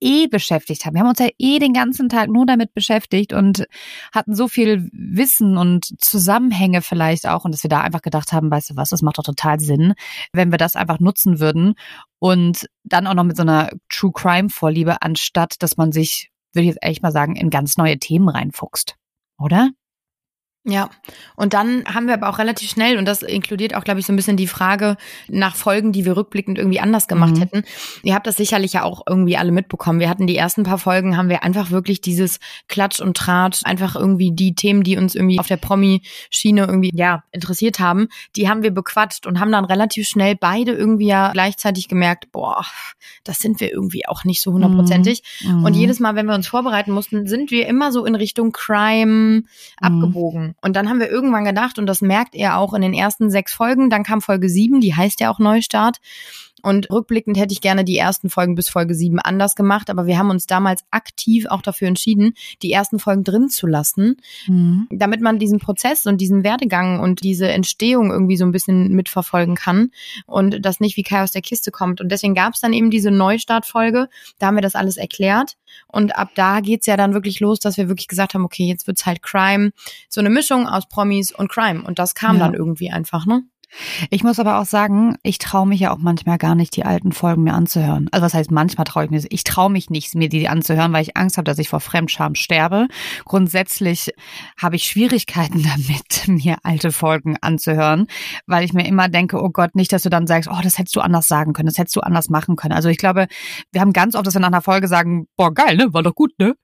[0.00, 0.94] eh beschäftigt haben.
[0.94, 3.66] Wir haben uns ja eh den ganzen Tag nur damit beschäftigt und
[4.12, 8.50] hatten so viel Wissen und Zusammenhänge vielleicht auch und dass wir da einfach gedacht haben,
[8.50, 9.94] weißt du was, das macht doch total Sinn,
[10.32, 11.74] wenn wir das einfach nutzen würden
[12.18, 16.64] und dann auch noch mit so einer True Crime Vorliebe, anstatt dass man sich, würde
[16.64, 18.96] ich jetzt echt mal sagen, in ganz neue Themen reinfuchst.
[19.38, 19.70] Oder?
[20.70, 20.90] Ja,
[21.34, 24.12] und dann haben wir aber auch relativ schnell, und das inkludiert auch, glaube ich, so
[24.12, 27.40] ein bisschen die Frage nach Folgen, die wir rückblickend irgendwie anders gemacht Mhm.
[27.40, 27.62] hätten.
[28.02, 29.98] Ihr habt das sicherlich ja auch irgendwie alle mitbekommen.
[29.98, 33.96] Wir hatten die ersten paar Folgen, haben wir einfach wirklich dieses Klatsch und Tratsch, einfach
[33.96, 38.62] irgendwie die Themen, die uns irgendwie auf der Promi-Schiene irgendwie, ja, interessiert haben, die haben
[38.62, 42.62] wir bequatscht und haben dann relativ schnell beide irgendwie ja gleichzeitig gemerkt, boah,
[43.24, 45.22] das sind wir irgendwie auch nicht so hundertprozentig.
[45.42, 45.64] Mhm.
[45.64, 49.44] Und jedes Mal, wenn wir uns vorbereiten mussten, sind wir immer so in Richtung Crime
[49.78, 50.56] abgebogen.
[50.60, 53.52] Und dann haben wir irgendwann gedacht, und das merkt ihr auch in den ersten sechs
[53.52, 55.98] Folgen, dann kam Folge sieben, die heißt ja auch Neustart.
[56.62, 60.18] Und rückblickend hätte ich gerne die ersten Folgen bis Folge sieben anders gemacht, aber wir
[60.18, 64.16] haben uns damals aktiv auch dafür entschieden, die ersten Folgen drin zu lassen,
[64.46, 64.86] Mhm.
[64.90, 69.54] damit man diesen Prozess und diesen Werdegang und diese Entstehung irgendwie so ein bisschen mitverfolgen
[69.54, 69.90] kann
[70.26, 72.00] und das nicht wie Kai aus der Kiste kommt.
[72.00, 75.56] Und deswegen gab es dann eben diese Neustartfolge, da haben wir das alles erklärt.
[75.86, 78.86] Und ab da geht's ja dann wirklich los, dass wir wirklich gesagt haben, okay, jetzt
[78.86, 79.70] wird's halt Crime,
[80.08, 81.82] so eine Mischung aus Promis und Crime.
[81.82, 82.44] Und das kam Ja.
[82.44, 83.42] dann irgendwie einfach, ne?
[84.10, 87.12] Ich muss aber auch sagen, ich traue mich ja auch manchmal gar nicht, die alten
[87.12, 88.08] Folgen mir anzuhören.
[88.12, 91.02] Also was heißt, manchmal traue ich mir, ich traue mich nicht, mir die anzuhören, weil
[91.02, 92.88] ich Angst habe, dass ich vor Fremdscham sterbe.
[93.24, 94.10] Grundsätzlich
[94.60, 98.06] habe ich Schwierigkeiten damit, mir alte Folgen anzuhören,
[98.46, 100.96] weil ich mir immer denke, oh Gott, nicht, dass du dann sagst, oh, das hättest
[100.96, 102.74] du anders sagen können, das hättest du anders machen können.
[102.74, 103.26] Also ich glaube,
[103.72, 106.14] wir haben ganz oft, dass wir nach einer Folge sagen, boah, geil, ne, war doch
[106.14, 106.54] gut, ne?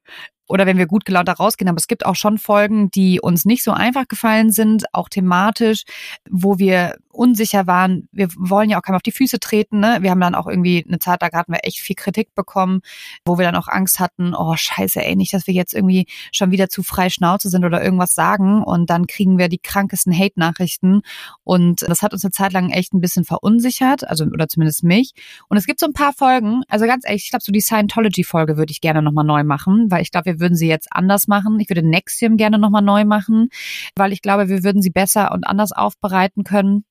[0.47, 1.69] Oder wenn wir gut gelaunt da rausgehen.
[1.69, 5.85] Aber es gibt auch schon Folgen, die uns nicht so einfach gefallen sind, auch thematisch,
[6.31, 8.09] wo wir unsicher waren.
[8.13, 9.81] Wir wollen ja auch keinem auf die Füße treten.
[9.81, 9.99] Ne?
[10.01, 12.81] Wir haben dann auch irgendwie eine Zeit, da hatten wir echt viel Kritik bekommen,
[13.25, 16.51] wo wir dann auch Angst hatten, oh scheiße, ey, nicht, dass wir jetzt irgendwie schon
[16.51, 21.03] wieder zu frei Schnauze sind oder irgendwas sagen und dann kriegen wir die krankesten Hate-Nachrichten.
[21.45, 25.13] Und das hat uns eine Zeit lang echt ein bisschen verunsichert, also oder zumindest mich.
[25.49, 28.57] Und es gibt so ein paar Folgen, also ganz ehrlich, ich glaube, so die Scientology-Folge
[28.57, 31.59] würde ich gerne nochmal neu machen, weil ich glaube, wir würden sie jetzt anders machen.
[31.61, 33.49] Ich würde Nexium gerne nochmal neu machen,
[33.97, 36.85] weil ich glaube, wir würden sie besser und anders aufbereiten können.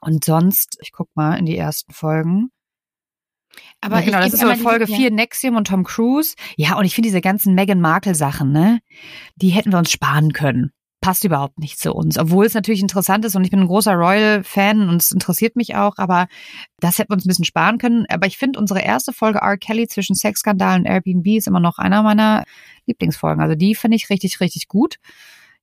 [0.00, 2.50] Und sonst, ich guck mal in die ersten Folgen.
[3.80, 4.96] Aber ja, genau, ich das ist so Folge ja.
[4.96, 6.34] 4, Nexium und Tom Cruise.
[6.56, 8.80] Ja, und ich finde diese ganzen Meghan Markle-Sachen, ne,
[9.36, 10.72] die hätten wir uns sparen können.
[11.02, 12.16] Passt überhaupt nicht zu uns.
[12.16, 15.74] Obwohl es natürlich interessant ist und ich bin ein großer Royal-Fan und es interessiert mich
[15.74, 16.28] auch, aber
[16.78, 18.06] das hätten wir uns ein bisschen sparen können.
[18.08, 19.58] Aber ich finde unsere erste Folge R.
[19.58, 22.44] Kelly zwischen Sexskandal und Airbnb ist immer noch einer meiner
[22.86, 23.42] Lieblingsfolgen.
[23.42, 24.96] Also die finde ich richtig, richtig gut.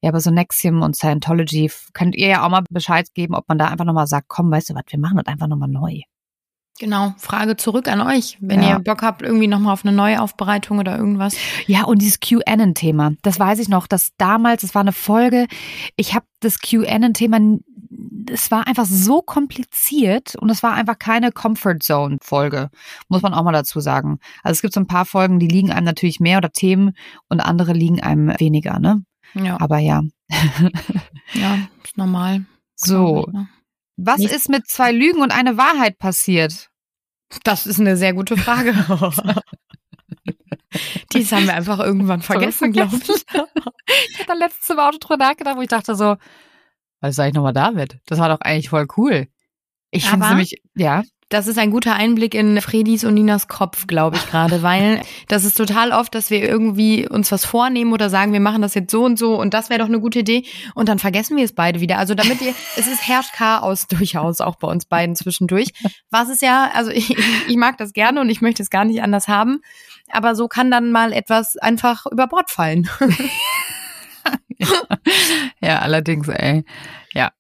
[0.02, 3.58] Ja, aber so Nexium und Scientology könnt ihr ja auch mal Bescheid geben, ob man
[3.58, 6.02] da einfach nochmal sagt, komm, weißt du was, wir machen das einfach nochmal neu.
[6.80, 8.70] Genau, Frage zurück an euch, wenn Ja.
[8.78, 11.36] ihr Bock habt, irgendwie nochmal auf eine Neuaufbereitung oder irgendwas.
[11.68, 15.48] Ja, und dieses QAnon-Thema, das weiß ich noch, dass damals, es war eine Folge,
[15.98, 17.58] ich habe das QAnon-Thema,
[18.32, 22.70] es war einfach so kompliziert und es war einfach keine Comfort Zone-Folge,
[23.10, 24.20] muss man auch mal dazu sagen.
[24.44, 26.94] Also es gibt so ein paar Folgen, die liegen einem natürlich mehr oder Themen
[27.28, 29.04] und andere liegen einem weniger, ne?
[29.34, 30.02] Ja, Aber ja.
[31.34, 32.46] ja, ist normal.
[32.76, 33.48] So, ich, ne?
[33.98, 36.69] was Nicht- ist mit zwei Lügen und eine Wahrheit passiert?
[37.44, 38.74] Das ist eine sehr gute Frage.
[41.14, 43.10] Dies haben wir einfach irgendwann vergessen, glaube ich.
[44.12, 46.18] Ich hatte letztes Mal auch drüber nachgedacht, wo ich dachte so,
[47.02, 47.98] was sag ich nochmal damit?
[48.06, 49.28] Das war doch eigentlich voll cool.
[49.90, 51.02] Ich finde nämlich, ja.
[51.30, 55.46] Das ist ein guter Einblick in Fredis und Ninas Kopf, glaube ich gerade, weil das
[55.46, 58.92] ist total oft, dass wir irgendwie uns was vornehmen oder sagen, wir machen das jetzt
[58.92, 61.54] so und so und das wäre doch eine gute Idee und dann vergessen wir es
[61.54, 62.00] beide wieder.
[62.00, 65.70] Also damit ihr, es ist herrscht Chaos durchaus auch bei uns beiden zwischendurch.
[66.10, 67.16] Was ist ja, also ich,
[67.48, 69.62] ich mag das gerne und ich möchte es gar nicht anders haben,
[70.12, 72.90] aber so kann dann mal etwas einfach über Bord fallen.
[75.62, 76.64] Ja, allerdings, ey.
[77.14, 77.32] Ja.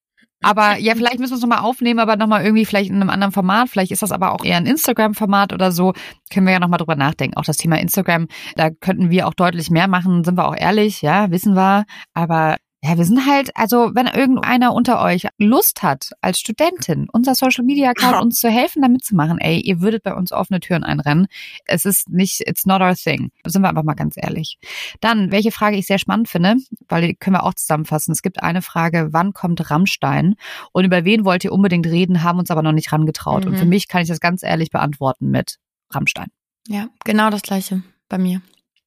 [0.42, 3.34] Aber ja, vielleicht müssen wir es nochmal aufnehmen, aber nochmal irgendwie vielleicht in einem anderen
[3.34, 3.70] Format.
[3.70, 5.94] Vielleicht ist das aber auch eher ein Instagram-Format oder so.
[6.32, 7.36] Können wir ja nochmal drüber nachdenken.
[7.38, 11.02] Auch das Thema Instagram, da könnten wir auch deutlich mehr machen, sind wir auch ehrlich,
[11.02, 11.86] ja, wissen wir.
[12.14, 17.36] Aber Ja, wir sind halt, also wenn irgendeiner unter euch Lust hat, als Studentin, unser
[17.36, 20.86] Social Media Account uns zu helfen, da mitzumachen, ey, ihr würdet bei uns offene Türen
[20.86, 21.28] einrennen.
[21.66, 23.32] Es ist nicht, it's not our thing.
[23.46, 24.60] Sind wir einfach mal ganz ehrlich.
[25.02, 26.56] Dann, welche Frage ich sehr spannend finde,
[26.88, 28.14] weil die können wir auch zusammenfassen.
[28.14, 30.36] Es gibt eine Frage, wann kommt Rammstein?
[30.72, 33.44] Und über wen wollt ihr unbedingt reden, haben uns aber noch nicht rangetraut.
[33.44, 33.52] Mhm.
[33.52, 33.72] Und für mhm.
[33.72, 35.58] mich kann ich das ganz ehrlich beantworten mit
[35.92, 36.28] Rammstein.
[36.68, 38.42] Ja, genau das gleiche bei mir.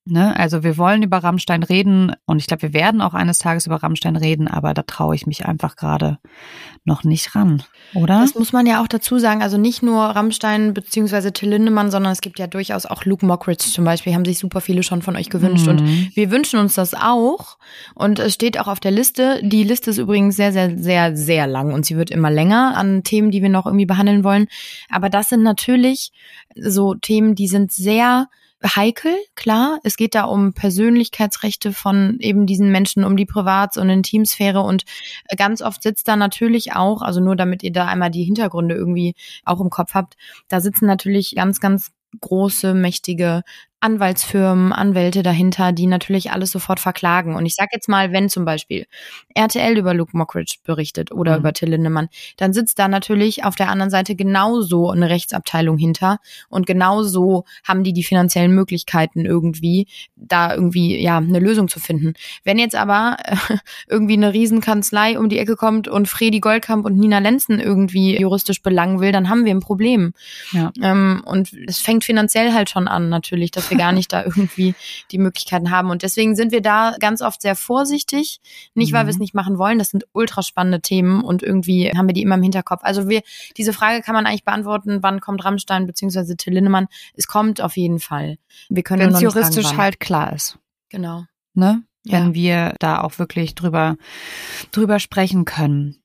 [0.05, 0.37] Ne?
[0.37, 3.77] Also wir wollen über Rammstein reden und ich glaube, wir werden auch eines Tages über
[3.77, 6.19] Rammstein reden, aber da traue ich mich einfach gerade
[6.85, 7.63] noch nicht ran,
[7.95, 8.21] oder?
[8.21, 9.43] Das muss man ja auch dazu sagen.
[9.43, 13.67] Also nicht nur Rammstein beziehungsweise Till Lindemann, sondern es gibt ja durchaus auch Luke Mockridge
[13.71, 15.71] zum Beispiel, haben sich super viele schon von euch gewünscht mhm.
[15.71, 17.59] und wir wünschen uns das auch
[17.95, 19.41] und es steht auch auf der Liste.
[19.45, 23.05] Die Liste ist übrigens sehr, sehr, sehr, sehr lang und sie wird immer länger an
[23.05, 24.49] Themen, die wir noch irgendwie behandeln wollen.
[24.89, 26.11] Aber das sind natürlich
[26.57, 28.27] so Themen, die sind sehr
[28.65, 29.79] heikel, klar.
[29.83, 34.85] Es geht da um Persönlichkeitsrechte von eben diesen Menschen, um die Privats- und Intimsphäre und
[35.37, 39.15] ganz oft sitzt da natürlich auch, also nur damit ihr da einmal die Hintergründe irgendwie
[39.45, 40.17] auch im Kopf habt,
[40.49, 43.43] da sitzen natürlich ganz, ganz große, mächtige
[43.83, 47.35] Anwaltsfirmen, Anwälte dahinter, die natürlich alles sofort verklagen.
[47.35, 48.87] Und ich sag jetzt mal, wenn zum Beispiel
[49.35, 51.39] RTL über Luke Mockridge berichtet oder mhm.
[51.41, 56.19] über Till Lindemann, dann sitzt da natürlich auf der anderen Seite genauso eine Rechtsabteilung hinter
[56.49, 62.15] und genauso haben die die finanziellen Möglichkeiten irgendwie, da irgendwie ja eine Lösung zu finden.
[62.45, 63.37] Wenn jetzt aber äh,
[63.89, 68.63] irgendwie eine Riesenkanzlei um die Ecke kommt und Fredi Goldkamp und Nina Lenzen irgendwie juristisch
[68.63, 70.13] belangen will, dann haben wir ein Problem.
[70.53, 70.71] Ja.
[70.81, 74.75] Ähm, und es fängt finanziell halt schon an natürlich, dass wir gar nicht da irgendwie
[75.11, 75.91] die Möglichkeiten haben.
[75.91, 78.41] Und deswegen sind wir da ganz oft sehr vorsichtig.
[78.75, 79.09] Nicht, weil mhm.
[79.09, 79.79] wir es nicht machen wollen.
[79.79, 82.81] Das sind ultra spannende Themen und irgendwie haben wir die immer im Hinterkopf.
[82.83, 83.23] Also wir,
[83.57, 86.89] diese Frage kann man eigentlich beantworten, wann kommt Rammstein beziehungsweise Till Lindemann?
[87.15, 88.39] Es kommt auf jeden Fall.
[88.69, 90.59] Wir können Wenn es juristisch sagen, halt klar ist.
[90.89, 91.25] Genau.
[91.55, 91.83] Ne?
[92.05, 92.35] Wenn ja.
[92.35, 93.97] wir da auch wirklich drüber,
[94.73, 96.02] drüber sprechen können.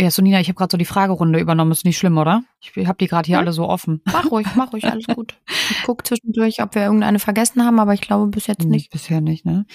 [0.00, 1.72] Ja, so Nina, ich habe gerade so die Fragerunde übernommen.
[1.72, 2.42] Ist nicht schlimm, oder?
[2.62, 3.44] Ich habe die gerade hier hm?
[3.44, 4.00] alle so offen.
[4.10, 5.38] Mach ruhig, mach ruhig, alles gut.
[5.70, 8.70] Ich gucke zwischendurch, ob wir irgendeine vergessen haben, aber ich glaube bis jetzt nicht.
[8.70, 9.66] nicht bisher nicht, ne?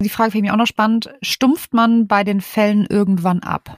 [0.00, 1.12] Die Frage finde ich auch noch spannend.
[1.20, 3.76] Stumpft man bei den Fällen irgendwann ab?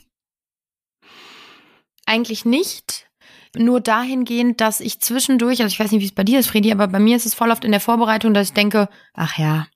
[2.04, 3.08] Eigentlich nicht.
[3.56, 6.70] Nur dahingehend, dass ich zwischendurch, also ich weiß nicht, wie es bei dir ist, Fredi,
[6.70, 9.66] aber bei mir ist es voll oft in der Vorbereitung, dass ich denke, ach ja,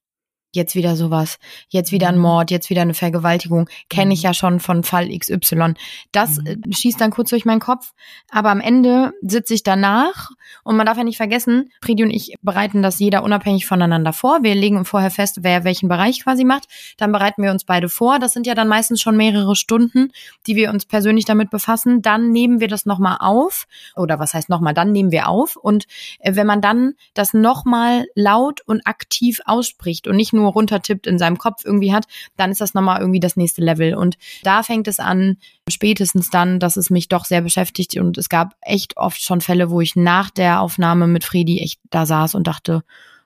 [0.58, 2.22] jetzt wieder sowas, jetzt wieder ein mhm.
[2.22, 4.24] Mord, jetzt wieder eine Vergewaltigung, kenne ich mhm.
[4.24, 5.74] ja schon von Fall XY.
[6.12, 6.46] Das mhm.
[6.46, 7.92] Äh, schießt dann kurz durch meinen Kopf,
[8.30, 10.30] aber am Ende sitze ich danach
[10.64, 14.42] und man darf ja nicht vergessen, Fredi und ich bereiten das jeder unabhängig voneinander vor.
[14.42, 16.64] Wir legen vorher fest, wer welchen Bereich quasi macht,
[16.98, 18.18] dann bereiten wir uns beide vor.
[18.18, 20.10] Das sind ja dann meistens schon mehrere Stunden,
[20.46, 22.02] die wir uns persönlich damit befassen.
[22.02, 23.66] Dann nehmen wir das nochmal auf
[23.96, 25.86] oder was heißt nochmal, dann nehmen wir auf und
[26.18, 31.18] äh, wenn man dann das nochmal laut und aktiv ausspricht und nicht nur runtertippt, in
[31.18, 32.06] seinem Kopf irgendwie hat,
[32.36, 33.94] dann ist das nochmal irgendwie das nächste Level.
[33.94, 35.36] Und da fängt es an,
[35.68, 37.96] spätestens dann, dass es mich doch sehr beschäftigt.
[37.96, 41.80] Und es gab echt oft schon Fälle, wo ich nach der Aufnahme mit Fredi echt
[41.90, 42.82] da saß und dachte,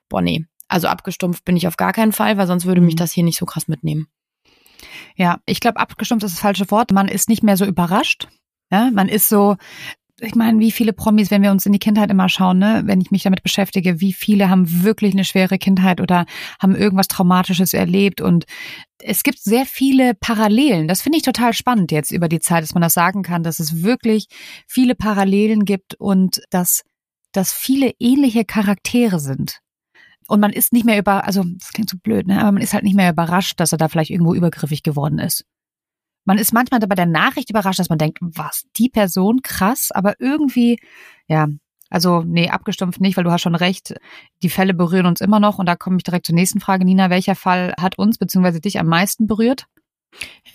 [0.09, 0.45] boah, nee.
[0.69, 2.99] Also abgestumpft bin ich auf gar keinen Fall, weil sonst würde mich mhm.
[2.99, 4.09] das hier nicht so krass mitnehmen.
[5.17, 6.91] Ja, ich glaube, abgestumpft ist das falsche Wort.
[6.91, 8.29] Man ist nicht mehr so überrascht.
[8.71, 9.57] Ja, man ist so,
[10.23, 13.01] ich meine, wie viele Promis, wenn wir uns in die Kindheit immer schauen, ne, wenn
[13.01, 16.27] ich mich damit beschäftige, wie viele haben wirklich eine schwere Kindheit oder
[16.61, 18.45] haben irgendwas Traumatisches erlebt und
[18.99, 20.87] es gibt sehr viele Parallelen.
[20.87, 23.59] Das finde ich total spannend jetzt über die Zeit, dass man das sagen kann, dass
[23.59, 24.29] es wirklich
[24.69, 26.83] viele Parallelen gibt und dass,
[27.33, 29.59] dass viele ähnliche Charaktere sind.
[30.29, 32.75] Und man ist nicht mehr über, also das klingt so blöd, ne, aber man ist
[32.75, 35.45] halt nicht mehr überrascht, dass er da vielleicht irgendwo übergriffig geworden ist.
[36.25, 40.15] Man ist manchmal bei der Nachricht überrascht, dass man denkt, was, die Person, krass, aber
[40.21, 40.79] irgendwie,
[41.27, 41.49] ja,
[41.91, 43.95] also nee, abgestumpft nicht, weil du hast schon recht,
[44.43, 46.85] die Fälle berühren uns immer noch und da komme ich direkt zur nächsten Frage.
[46.85, 48.61] Nina, welcher Fall hat uns bzw.
[48.61, 49.67] dich am meisten berührt?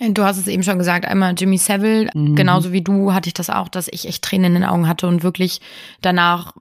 [0.00, 2.36] Du hast es eben schon gesagt, einmal Jimmy Savile, mhm.
[2.36, 5.08] genauso wie du hatte ich das auch, dass ich echt Tränen in den Augen hatte
[5.08, 5.60] und wirklich
[6.00, 6.52] danach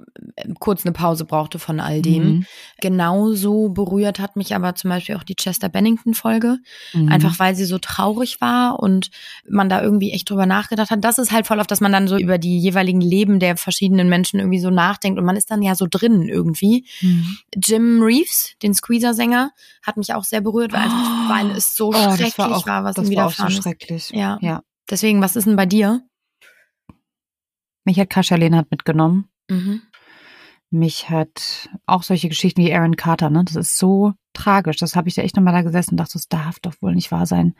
[0.60, 2.24] kurz eine Pause brauchte von all dem.
[2.24, 2.46] Mhm.
[2.82, 6.58] Genauso berührt hat mich aber zum Beispiel auch die Chester Bennington-Folge,
[6.94, 7.10] mhm.
[7.12, 9.12] einfach weil sie so traurig war und
[9.48, 11.04] man da irgendwie echt drüber nachgedacht hat.
[11.04, 14.10] Das ist halt voll auf, dass man dann so über die jeweiligen Leben der verschiedenen
[14.10, 16.86] Menschen irgendwie so nachdenkt und man ist dann ja so drin irgendwie.
[17.02, 17.38] Mhm.
[17.56, 19.52] Jim Reeves, den Squeezer-Sänger,
[19.84, 22.96] hat mich auch sehr berührt, weil, einfach, weil es so oh, schrecklich war, war was
[22.96, 24.10] das ihm widerfahren war auch so schrecklich.
[24.12, 24.38] Ja.
[24.42, 24.62] ja.
[24.90, 26.02] Deswegen, was ist denn bei dir?
[27.84, 29.30] Mich hat Kaschalena hat mitgenommen.
[29.50, 29.82] Mhm.
[30.70, 33.44] Mich hat auch solche Geschichten wie Aaron Carter, ne?
[33.46, 34.78] Das ist so tragisch.
[34.78, 37.12] Das habe ich da echt nochmal da gesessen und dachte, das darf doch wohl nicht
[37.12, 37.54] wahr sein.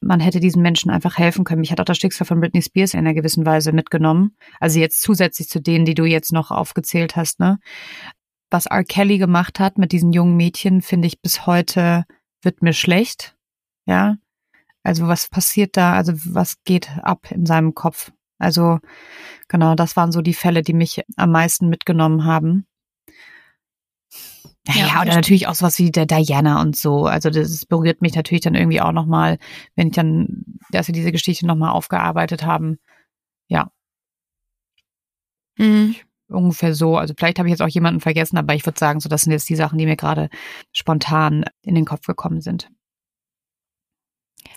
[0.00, 1.60] Man hätte diesen Menschen einfach helfen können.
[1.60, 4.36] Mich hat auch das Schicksal von Britney Spears in einer gewissen Weise mitgenommen.
[4.60, 7.58] Also jetzt zusätzlich zu denen, die du jetzt noch aufgezählt hast, ne?
[8.50, 8.84] Was R.
[8.84, 12.04] Kelly gemacht hat mit diesen jungen Mädchen, finde ich bis heute
[12.42, 13.36] wird mir schlecht.
[13.86, 14.16] Ja,
[14.86, 15.94] Also was passiert da?
[15.94, 18.12] Also was geht ab in seinem Kopf?
[18.38, 18.78] Also
[19.48, 22.68] genau, das waren so die Fälle, die mich am meisten mitgenommen haben.
[24.68, 27.06] Ja, ja oder natürlich auch sowas wie der Diana und so.
[27.06, 29.38] Also das berührt mich natürlich dann irgendwie auch nochmal,
[29.74, 32.78] wenn ich dann, dass wir diese Geschichte nochmal aufgearbeitet haben.
[33.48, 33.72] Ja.
[35.58, 35.96] Mhm.
[36.28, 36.96] Ungefähr so.
[36.96, 39.32] Also vielleicht habe ich jetzt auch jemanden vergessen, aber ich würde sagen, so das sind
[39.32, 40.28] jetzt die Sachen, die mir gerade
[40.72, 42.68] spontan in den Kopf gekommen sind.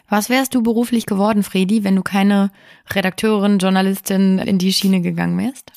[0.09, 2.51] Was wärst du beruflich geworden, Fredi, wenn du keine
[2.89, 5.71] Redakteurin, Journalistin in die Schiene gegangen wärst?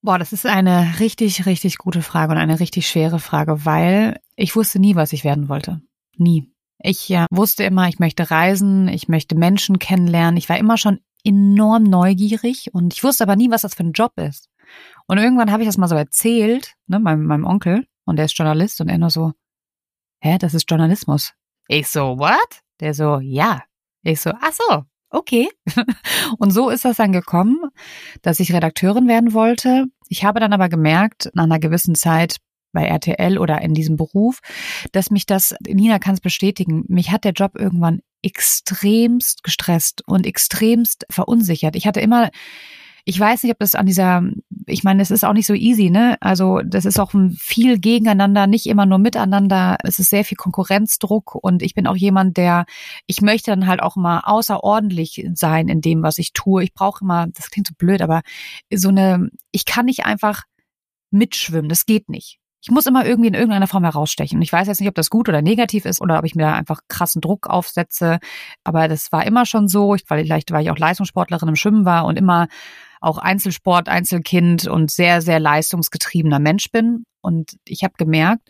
[0.00, 4.54] Boah, das ist eine richtig, richtig gute Frage und eine richtig schwere Frage, weil ich
[4.54, 5.80] wusste nie, was ich werden wollte.
[6.16, 6.52] Nie.
[6.78, 10.36] Ich ja, wusste immer, ich möchte reisen, ich möchte Menschen kennenlernen.
[10.36, 13.92] Ich war immer schon enorm neugierig und ich wusste aber nie, was das für ein
[13.92, 14.48] Job ist.
[15.08, 18.38] Und irgendwann habe ich das mal so erzählt, ne, meinem, meinem Onkel, und der ist
[18.38, 19.32] Journalist, und er nur so,
[20.20, 21.32] hä, das ist Journalismus.
[21.68, 22.62] Ich so, what?
[22.80, 23.62] Der so, ja.
[24.02, 25.48] Ich so, ach so, okay.
[26.38, 27.58] Und so ist das dann gekommen,
[28.22, 29.86] dass ich Redakteurin werden wollte.
[30.08, 32.36] Ich habe dann aber gemerkt, nach einer gewissen Zeit
[32.72, 34.40] bei RTL oder in diesem Beruf,
[34.92, 40.26] dass mich das, Nina kann es bestätigen, mich hat der Job irgendwann extremst gestresst und
[40.26, 41.74] extremst verunsichert.
[41.76, 42.30] Ich hatte immer
[43.08, 44.20] ich weiß nicht, ob das an dieser,
[44.66, 46.16] ich meine, es ist auch nicht so easy, ne?
[46.20, 49.76] Also das ist auch viel gegeneinander, nicht immer nur miteinander.
[49.84, 52.66] Es ist sehr viel Konkurrenzdruck und ich bin auch jemand, der,
[53.06, 56.64] ich möchte dann halt auch mal außerordentlich sein in dem, was ich tue.
[56.64, 58.22] Ich brauche immer, das klingt so blöd, aber
[58.74, 60.42] so eine, ich kann nicht einfach
[61.12, 62.40] mitschwimmen, das geht nicht.
[62.60, 64.42] Ich muss immer irgendwie in irgendeiner Form herausstechen.
[64.42, 66.54] Ich weiß jetzt nicht, ob das gut oder negativ ist oder ob ich mir da
[66.54, 68.18] einfach krassen Druck aufsetze.
[68.64, 72.06] Aber das war immer schon so, weil vielleicht, weil ich auch Leistungssportlerin im Schwimmen war
[72.06, 72.48] und immer
[73.00, 77.04] auch Einzelsport, Einzelkind und sehr, sehr leistungsgetriebener Mensch bin.
[77.26, 78.48] Und ich habe gemerkt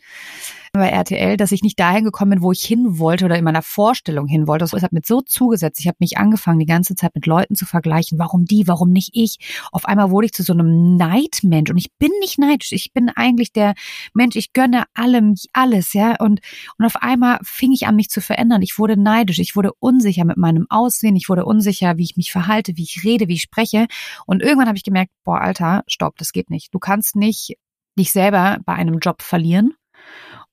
[0.74, 3.62] bei RTL, dass ich nicht dahin gekommen bin, wo ich hin wollte oder in meiner
[3.62, 4.66] Vorstellung hin wollte.
[4.66, 5.80] Das hat mir so zugesetzt.
[5.80, 8.18] Ich habe mich angefangen, die ganze Zeit mit Leuten zu vergleichen.
[8.18, 8.68] Warum die?
[8.68, 9.38] Warum nicht ich?
[9.72, 11.70] Auf einmal wurde ich zu so einem Neidmensch.
[11.70, 12.72] Und ich bin nicht neidisch.
[12.72, 13.74] Ich bin eigentlich der
[14.12, 14.36] Mensch.
[14.36, 16.16] Ich gönne allem alles, ja.
[16.20, 16.40] Und,
[16.78, 18.60] und auf einmal fing ich an, mich zu verändern.
[18.60, 19.38] Ich wurde neidisch.
[19.38, 21.16] Ich wurde unsicher mit meinem Aussehen.
[21.16, 23.86] Ich wurde unsicher, wie ich mich verhalte, wie ich rede, wie ich spreche.
[24.26, 26.74] Und irgendwann habe ich gemerkt, boah, Alter, stopp, das geht nicht.
[26.74, 27.56] Du kannst nicht
[27.98, 29.74] dich selber bei einem Job verlieren.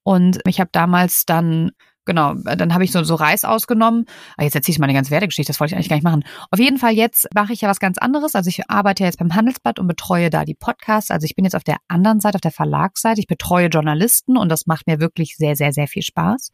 [0.04, 1.72] Und ich habe damals dann
[2.06, 4.06] Genau, dann habe ich so, so Reis ausgenommen.
[4.36, 6.24] Ah, jetzt erzähle ich meine ganze Werdegeschichte, das wollte ich eigentlich gar nicht machen.
[6.52, 8.36] Auf jeden Fall jetzt mache ich ja was ganz anderes.
[8.36, 11.12] Also ich arbeite jetzt beim Handelsblatt und betreue da die Podcasts.
[11.12, 13.22] Also ich bin jetzt auf der anderen Seite, auf der Verlagsseite.
[13.22, 16.52] Ich betreue Journalisten und das macht mir wirklich sehr, sehr, sehr viel Spaß.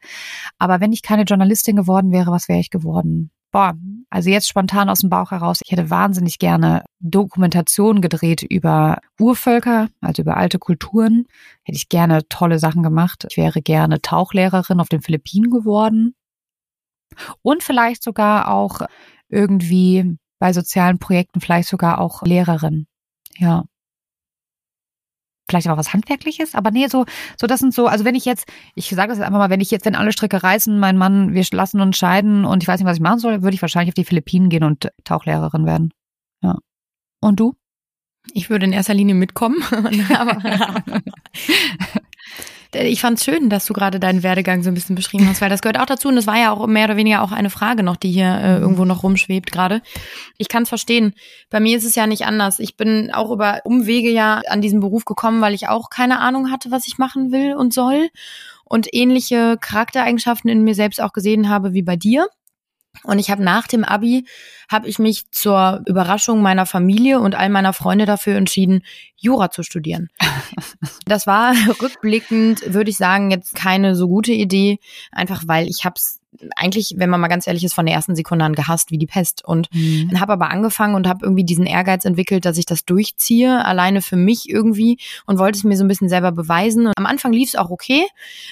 [0.59, 3.31] Aber wenn ich keine Journalistin geworden wäre, was wäre ich geworden?
[3.51, 3.73] Boah,
[4.11, 9.89] also jetzt spontan aus dem Bauch heraus, ich hätte wahnsinnig gerne Dokumentationen gedreht über Urvölker,
[10.01, 11.25] also über alte Kulturen.
[11.63, 13.25] Hätte ich gerne tolle Sachen gemacht.
[13.29, 16.13] Ich wäre gerne Tauchlehrerin auf den Philippinen geworden.
[17.41, 18.81] Und vielleicht sogar auch
[19.29, 22.85] irgendwie bei sozialen Projekten, vielleicht sogar auch Lehrerin.
[23.37, 23.65] Ja
[25.49, 27.05] vielleicht auch was Handwerkliches, aber nee, so,
[27.39, 29.61] so das sind so, also wenn ich jetzt, ich sage das jetzt einfach mal, wenn
[29.61, 32.79] ich jetzt, wenn alle Stricke reißen, mein Mann, wir lassen uns scheiden und ich weiß
[32.79, 35.93] nicht, was ich machen soll, würde ich wahrscheinlich auf die Philippinen gehen und Tauchlehrerin werden.
[36.41, 36.57] Ja.
[37.21, 37.55] Und du?
[38.33, 39.57] Ich würde in erster Linie mitkommen.
[42.73, 45.49] ich fand es schön, dass du gerade deinen Werdegang so ein bisschen beschrieben hast, weil
[45.49, 47.81] das gehört auch dazu und es war ja auch mehr oder weniger auch eine Frage
[47.81, 49.81] noch, die hier äh, irgendwo noch rumschwebt gerade.
[50.37, 51.13] Ich kann es verstehen.
[51.49, 52.59] Bei mir ist es ja nicht anders.
[52.59, 56.51] Ich bin auch über Umwege ja an diesen Beruf gekommen, weil ich auch keine Ahnung
[56.51, 58.09] hatte, was ich machen will und soll
[58.65, 62.27] und ähnliche Charaktereigenschaften in mir selbst auch gesehen habe wie bei dir.
[63.03, 64.25] Und ich habe nach dem Abi
[64.69, 68.83] habe ich mich zur Überraschung meiner Familie und all meiner Freunde dafür entschieden,
[69.15, 70.09] Jura zu studieren.
[71.05, 74.77] Das war rückblickend, würde ich sagen, jetzt keine so gute Idee,
[75.11, 76.18] einfach weil ich habe es
[76.55, 79.07] eigentlich, wenn man mal ganz ehrlich ist, von der ersten Sekunde an gehasst wie die
[79.07, 79.43] Pest.
[79.43, 80.19] Und mhm.
[80.19, 84.15] habe aber angefangen und habe irgendwie diesen Ehrgeiz entwickelt, dass ich das durchziehe, alleine für
[84.15, 86.87] mich irgendwie und wollte es mir so ein bisschen selber beweisen.
[86.87, 88.05] Und am Anfang lief es auch okay.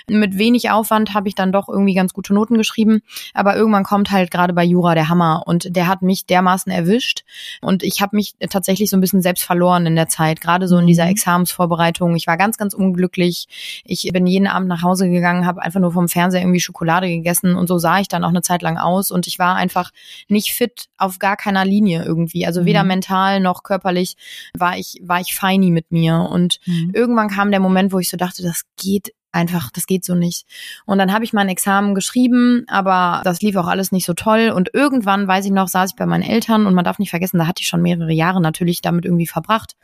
[0.10, 3.02] Mit wenig Aufwand habe ich dann doch irgendwie ganz gute Noten geschrieben.
[3.34, 7.24] Aber irgendwann kommt halt gerade bei Jura der Hammer und der hat mich dermaßen erwischt.
[7.62, 10.78] Und ich habe mich tatsächlich so ein bisschen selbst verloren in der Zeit, gerade so
[10.78, 11.12] in dieser mhm.
[11.12, 12.16] Examensvorbereitung.
[12.16, 13.48] Ich war ganz, ganz unglücklich.
[13.86, 17.56] Ich bin jeden Abend nach Hause gegangen, habe einfach nur vom Fernseher irgendwie Schokolade gegessen
[17.56, 19.92] und so sah ich dann auch eine Zeit lang aus und ich war einfach
[20.28, 22.46] nicht fit auf gar keiner Linie irgendwie.
[22.46, 22.90] Also weder mhm.
[22.90, 24.16] mental noch körperlich
[24.58, 26.28] war ich, war ich feini mit mir.
[26.30, 26.92] Und mhm.
[26.94, 30.46] irgendwann kam der Moment, wo ich so dachte, das geht einfach, das geht so nicht.
[30.86, 34.52] Und dann habe ich mein Examen geschrieben, aber das lief auch alles nicht so toll.
[34.56, 37.38] Und irgendwann, weiß ich noch, saß ich bei meinen Eltern und man darf nicht vergessen,
[37.38, 39.76] da hatte ich schon mehrere Jahre natürlich damit irgendwie verbracht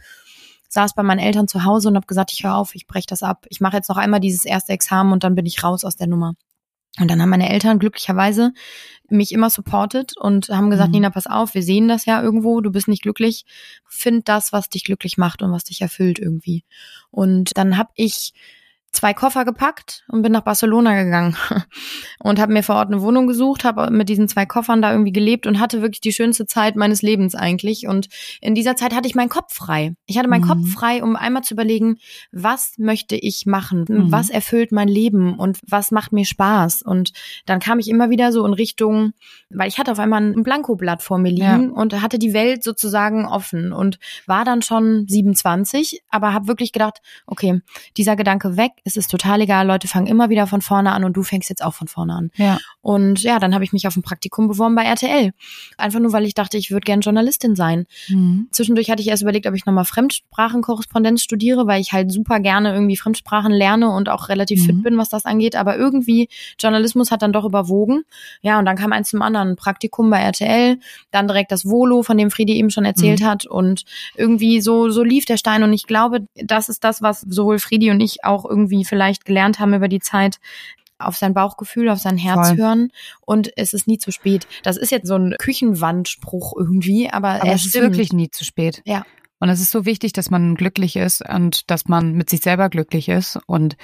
[0.74, 3.24] saß bei meinen Eltern zu Hause und habe gesagt, ich höre auf, ich breche das
[3.24, 3.46] ab.
[3.50, 6.08] Ich mache jetzt noch einmal dieses erste Examen und dann bin ich raus aus der
[6.08, 6.34] Nummer.
[7.00, 8.54] Und dann haben meine Eltern glücklicherweise
[9.10, 10.96] mich immer supportet und haben gesagt, mhm.
[10.96, 13.46] Nina, pass auf, wir sehen das ja irgendwo, du bist nicht glücklich,
[13.88, 16.64] find das, was dich glücklich macht und was dich erfüllt irgendwie.
[17.12, 18.34] Und dann habe ich
[18.94, 21.36] zwei Koffer gepackt und bin nach Barcelona gegangen
[22.20, 25.12] und habe mir vor Ort eine Wohnung gesucht, habe mit diesen zwei Koffern da irgendwie
[25.12, 27.88] gelebt und hatte wirklich die schönste Zeit meines Lebens eigentlich.
[27.88, 28.08] Und
[28.40, 29.96] in dieser Zeit hatte ich meinen Kopf frei.
[30.06, 30.48] Ich hatte meinen mhm.
[30.48, 31.98] Kopf frei, um einmal zu überlegen,
[32.32, 34.12] was möchte ich machen, mhm.
[34.12, 36.84] was erfüllt mein Leben und was macht mir Spaß.
[36.84, 37.14] Und
[37.48, 39.14] dann kam ich immer wieder so in Richtung,
[39.50, 41.82] weil ich hatte auf einmal ein Blankoblatt vor mir liegen ja.
[41.82, 47.02] und hatte die Welt sozusagen offen und war dann schon 27, aber habe wirklich gedacht,
[47.26, 47.62] okay,
[47.98, 51.14] dieser Gedanke weg, es ist total egal, Leute fangen immer wieder von vorne an und
[51.16, 52.32] du fängst jetzt auch von vorne an.
[52.36, 52.60] Ja.
[52.82, 55.32] Und ja, dann habe ich mich auf ein Praktikum beworben bei RTL.
[55.78, 57.86] Einfach nur, weil ich dachte, ich würde gern Journalistin sein.
[58.10, 58.50] Mhm.
[58.52, 62.74] Zwischendurch hatte ich erst überlegt, ob ich nochmal Fremdsprachenkorrespondenz studiere, weil ich halt super gerne
[62.74, 64.66] irgendwie Fremdsprachen lerne und auch relativ mhm.
[64.66, 65.56] fit bin, was das angeht.
[65.56, 66.28] Aber irgendwie
[66.60, 68.04] Journalismus hat dann doch überwogen.
[68.42, 69.56] Ja, und dann kam eins zum anderen.
[69.56, 70.78] Praktikum bei RTL,
[71.12, 73.26] dann direkt das Volo, von dem Friedi eben schon erzählt mhm.
[73.26, 73.46] hat.
[73.46, 75.64] Und irgendwie so, so lief der Stein.
[75.64, 79.26] Und ich glaube, das ist das, was sowohl Friedi und ich auch irgendwie irgendwie vielleicht
[79.26, 80.40] gelernt haben über die Zeit,
[81.00, 82.58] auf sein Bauchgefühl, auf sein Herz Voll.
[82.58, 82.90] hören
[83.22, 84.48] und es ist nie zu spät.
[84.64, 88.82] Das ist jetzt so ein Küchenwandspruch irgendwie, aber, aber es ist wirklich nie zu spät.
[88.86, 89.06] Ja.
[89.40, 92.70] Und es ist so wichtig, dass man glücklich ist und dass man mit sich selber
[92.70, 93.76] glücklich ist und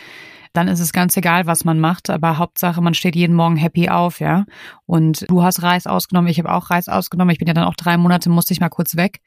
[0.54, 3.90] dann ist es ganz egal, was man macht, aber Hauptsache, man steht jeden Morgen happy
[3.90, 4.46] auf, ja.
[4.86, 7.32] Und du hast Reis ausgenommen, ich habe auch Reis ausgenommen.
[7.32, 9.20] Ich bin ja dann auch drei Monate, musste ich mal kurz weg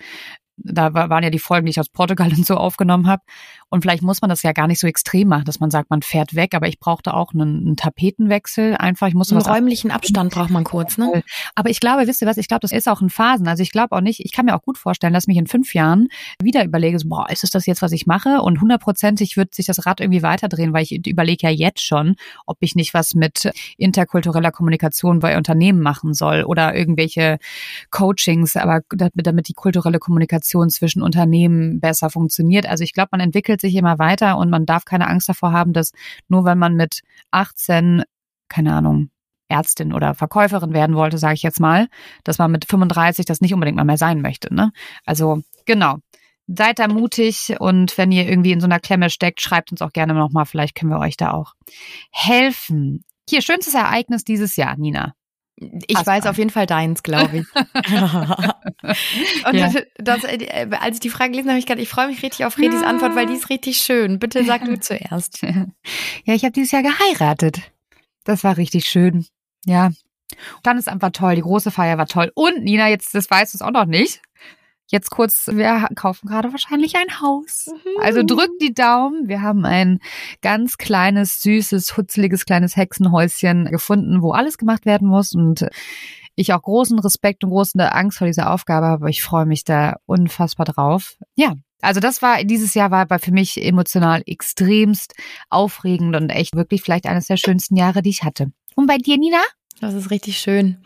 [0.65, 3.23] da waren ja die Folgen, die ich aus Portugal und so aufgenommen habe.
[3.69, 6.03] Und vielleicht muss man das ja gar nicht so extrem machen, dass man sagt, man
[6.03, 8.77] fährt weg, aber ich brauchte auch einen, einen Tapetenwechsel.
[8.77, 11.23] Einfach, ich muss einen was räumlichen Abstand braucht man kurz, ne?
[11.55, 13.49] Aber ich glaube, wisst ihr was, ich glaube, das ist auch in Phasen.
[13.49, 15.73] Also ich glaube auch nicht, ich kann mir auch gut vorstellen, dass mich in fünf
[15.73, 16.09] Jahren
[16.43, 18.43] wieder überlege, so, boah, ist es das jetzt, was ich mache?
[18.43, 22.59] Und hundertprozentig wird sich das Rad irgendwie weiterdrehen, weil ich überlege ja jetzt schon, ob
[22.61, 27.39] ich nicht was mit interkultureller Kommunikation bei Unternehmen machen soll oder irgendwelche
[27.91, 32.67] Coachings, aber damit die kulturelle Kommunikation Kommunikation zwischen Unternehmen besser funktioniert.
[32.67, 35.73] Also ich glaube, man entwickelt sich immer weiter und man darf keine Angst davor haben,
[35.73, 35.93] dass
[36.29, 38.03] nur weil man mit 18,
[38.49, 39.11] keine Ahnung,
[39.49, 41.89] Ärztin oder Verkäuferin werden wollte, sage ich jetzt mal,
[42.25, 44.55] dass man mit 35 das nicht unbedingt mal mehr sein möchte.
[44.55, 44.73] Ne?
[45.05, 45.99] Also genau.
[46.49, 49.93] Seid da mutig und wenn ihr irgendwie in so einer Klemme steckt, schreibt uns auch
[49.93, 51.55] gerne nochmal, vielleicht können wir euch da auch
[52.11, 53.05] helfen.
[53.29, 55.15] Hier, schönstes Ereignis dieses Jahr, Nina.
[55.87, 57.47] Ich Hast weiß auf jeden Fall deins, glaube ich.
[59.47, 59.69] und ja.
[59.69, 62.45] das, das, äh, als ich die Frage gelesen habe, ich gedacht, ich freue mich richtig
[62.45, 62.87] auf Redis ja.
[62.87, 64.19] Antwort, weil die ist richtig schön.
[64.19, 65.43] Bitte sag du zuerst.
[65.43, 67.61] Ja, ich habe dieses Jahr geheiratet.
[68.25, 69.27] Das war richtig schön.
[69.65, 69.91] Ja.
[70.63, 71.35] Dann ist einfach toll.
[71.35, 72.33] Die große Feier war toll.
[72.35, 74.23] Und Nina, jetzt, das weißt du es auch noch nicht.
[74.93, 77.71] Jetzt kurz, wir kaufen gerade wahrscheinlich ein Haus.
[78.03, 79.27] Also drückt die Daumen.
[79.27, 80.01] Wir haben ein
[80.43, 85.67] ganz kleines, süßes, hutzeliges kleines Hexenhäuschen gefunden, wo alles gemacht werden muss und
[86.35, 89.65] ich auch großen Respekt und große Angst vor dieser Aufgabe habe, aber ich freue mich
[89.65, 91.17] da unfassbar drauf.
[91.37, 95.15] Ja, also das war, dieses Jahr war für mich emotional extremst
[95.49, 98.53] aufregend und echt wirklich vielleicht eines der schönsten Jahre, die ich hatte.
[98.77, 99.41] Und bei dir, Nina?
[99.81, 100.85] Das ist richtig schön.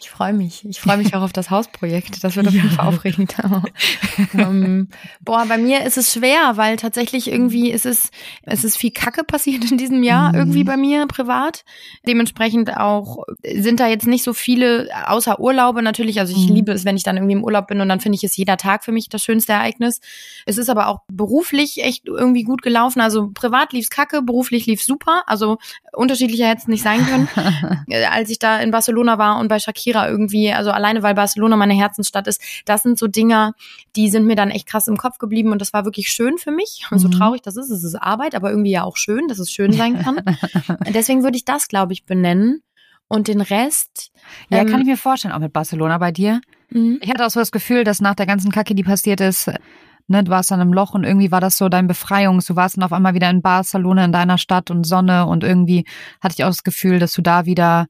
[0.00, 0.64] Ich freue mich.
[0.64, 2.22] Ich freue mich auch auf das Hausprojekt.
[2.22, 3.34] Das wird auf jeden Fall aufregend.
[4.34, 4.88] ähm,
[5.20, 8.10] boah, bei mir ist es schwer, weil tatsächlich irgendwie ist es,
[8.42, 10.34] es ist viel Kacke passiert in diesem Jahr mhm.
[10.36, 11.64] irgendwie bei mir privat.
[12.06, 13.24] Dementsprechend auch
[13.56, 16.20] sind da jetzt nicht so viele, außer Urlaube natürlich.
[16.20, 16.54] Also ich mhm.
[16.54, 18.56] liebe es, wenn ich dann irgendwie im Urlaub bin und dann finde ich es jeder
[18.56, 20.00] Tag für mich das schönste Ereignis.
[20.46, 23.00] Es ist aber auch beruflich echt irgendwie gut gelaufen.
[23.00, 25.24] Also privat lief's kacke, beruflich lief's super.
[25.26, 25.58] Also
[25.92, 27.28] unterschiedlicher hätte es nicht sein können.
[28.12, 31.56] Als ich da in Barcelona war und bei Shakira Shakira irgendwie, also alleine weil Barcelona
[31.56, 33.54] meine Herzensstadt ist, das sind so Dinger,
[33.96, 36.50] die sind mir dann echt krass im Kopf geblieben und das war wirklich schön für
[36.50, 36.86] mich.
[36.90, 36.98] Mhm.
[36.98, 39.72] So traurig das ist, es ist Arbeit, aber irgendwie ja auch schön, dass es schön
[39.72, 40.20] sein kann.
[40.94, 42.62] Deswegen würde ich das, glaube ich, benennen.
[43.10, 44.12] Und den Rest.
[44.50, 46.42] Ja, ähm, kann ich mir vorstellen, auch mit Barcelona bei dir.
[46.68, 46.98] Mhm.
[47.00, 49.50] Ich hatte auch so das Gefühl, dass nach der ganzen Kacke, die passiert ist,
[50.08, 52.44] ne, du warst dann im Loch und irgendwie war das so dein Befreiungs.
[52.44, 55.86] Du warst dann auf einmal wieder in Barcelona in deiner Stadt und Sonne und irgendwie
[56.20, 57.86] hatte ich auch das Gefühl, dass du da wieder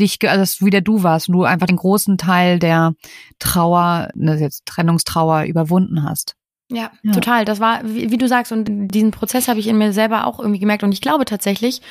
[0.00, 2.94] dich, also dass du wieder du warst und du einfach den großen Teil der
[3.38, 6.34] Trauer, ne, jetzt Trennungstrauer überwunden hast.
[6.70, 7.44] Ja, ja, total.
[7.44, 10.38] Das war, wie, wie du sagst, und diesen Prozess habe ich in mir selber auch
[10.38, 10.84] irgendwie gemerkt.
[10.84, 11.82] Und ich glaube tatsächlich,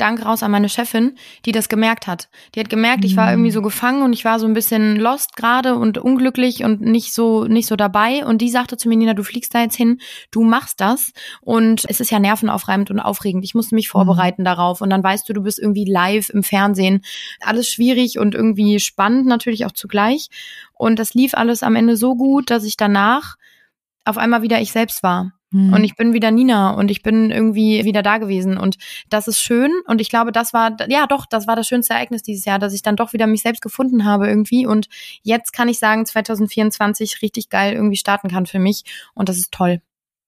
[0.00, 2.28] Dank raus an meine Chefin, die das gemerkt hat.
[2.54, 3.32] Die hat gemerkt, ich war mhm.
[3.32, 7.12] irgendwie so gefangen und ich war so ein bisschen lost gerade und unglücklich und nicht
[7.12, 10.00] so nicht so dabei und die sagte zu mir Nina, du fliegst da jetzt hin,
[10.30, 13.44] du machst das und es ist ja nervenaufreibend und aufregend.
[13.44, 13.92] Ich musste mich mhm.
[13.92, 14.46] vorbereiten mhm.
[14.46, 17.02] darauf und dann weißt du, du bist irgendwie live im Fernsehen.
[17.40, 20.28] Alles schwierig und irgendwie spannend natürlich auch zugleich
[20.74, 23.36] und das lief alles am Ende so gut, dass ich danach
[24.04, 25.72] auf einmal wieder ich selbst war Mhm.
[25.72, 28.56] Und ich bin wieder Nina und ich bin irgendwie wieder da gewesen.
[28.56, 28.76] Und
[29.08, 29.72] das ist schön.
[29.86, 32.72] Und ich glaube, das war, ja doch, das war das schönste Ereignis dieses Jahr, dass
[32.72, 34.66] ich dann doch wieder mich selbst gefunden habe irgendwie.
[34.66, 34.88] Und
[35.22, 38.84] jetzt kann ich sagen, 2024 richtig geil irgendwie starten kann für mich.
[39.14, 39.80] Und das ist toll.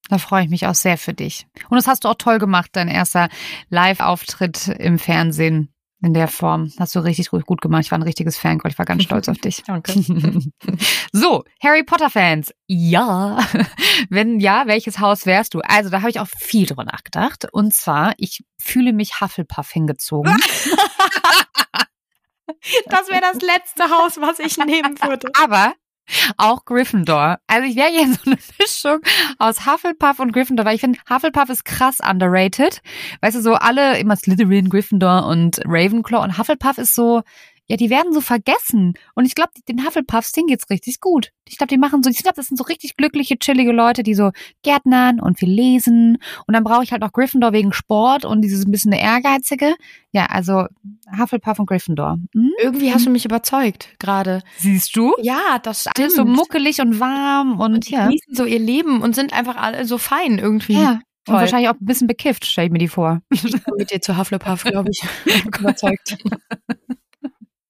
[0.08, 1.46] Da freue ich mich auch sehr für dich.
[1.70, 3.28] Und das hast du auch toll gemacht, dein erster
[3.70, 5.71] Live-Auftritt im Fernsehen
[6.02, 6.72] in der Form.
[6.78, 7.84] Hast du richtig gut gemacht.
[7.84, 8.70] Ich war ein richtiges Fangirl.
[8.70, 9.62] Ich war ganz stolz auf dich.
[9.66, 9.92] Danke.
[11.12, 12.52] so, Harry Potter Fans.
[12.66, 13.38] Ja.
[14.10, 15.60] Wenn ja, welches Haus wärst du?
[15.60, 17.46] Also, da habe ich auch viel drüber nachgedacht.
[17.52, 20.36] Und zwar, ich fühle mich Hufflepuff hingezogen.
[22.86, 25.28] das wäre das letzte Haus, was ich nehmen würde.
[25.40, 25.74] Aber
[26.36, 27.38] auch Gryffindor.
[27.46, 29.00] Also ich wäre hier so eine Mischung
[29.38, 32.80] aus Hufflepuff und Gryffindor, weil ich finde, Hufflepuff ist krass underrated.
[33.20, 37.22] Weißt du, so alle immer Slytherin, Gryffindor und Ravenclaw und Hufflepuff ist so,
[37.72, 38.92] ja, die werden so vergessen.
[39.14, 41.30] Und ich glaube, den Hufflepuffs, denen geht's richtig gut.
[41.48, 44.12] Ich glaube, die machen so, ich glaube, das sind so richtig glückliche, chillige Leute, die
[44.12, 44.30] so
[44.62, 46.18] Gärtnern und viel lesen.
[46.46, 49.74] Und dann brauche ich halt noch Gryffindor wegen Sport und dieses ein bisschen ehrgeizige.
[50.12, 50.66] Ja, also
[51.18, 52.18] Hufflepuff und Gryffindor.
[52.34, 52.52] Hm?
[52.60, 54.42] Irgendwie hast du mich überzeugt gerade.
[54.58, 55.14] Siehst du?
[55.22, 55.98] Ja, das stimmt.
[55.98, 58.04] Alles so muckelig und warm und, und die ja.
[58.04, 60.74] genießen so ihr Leben und sind einfach alle so fein irgendwie.
[60.74, 61.00] Ja.
[61.24, 61.36] Toll.
[61.36, 63.22] Und wahrscheinlich auch ein bisschen bekifft, stelle ich mir die vor.
[63.30, 63.44] Ich
[63.78, 65.02] mit dir zu Hufflepuff, glaube ich.
[65.46, 66.18] überzeugt.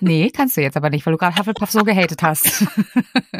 [0.00, 2.66] Nee, kannst du jetzt aber nicht, weil du gerade Hufflepuff so gehatet hast.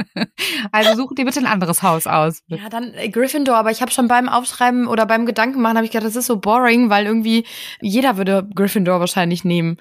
[0.73, 2.43] also such dir bitte ein anderes Haus aus.
[2.47, 5.85] Ja, dann äh, Gryffindor, aber ich habe schon beim Aufschreiben oder beim Gedanken machen, habe
[5.85, 7.45] ich gedacht, das ist so boring, weil irgendwie
[7.81, 9.77] jeder würde Gryffindor wahrscheinlich nehmen.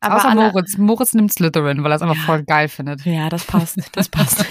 [0.00, 0.78] Aber Außer Moritz.
[0.78, 2.22] Moritz nimmt Slytherin, weil er es einfach ja.
[2.22, 3.04] voll geil findet.
[3.04, 3.78] Ja, das passt.
[3.92, 4.44] Das passt.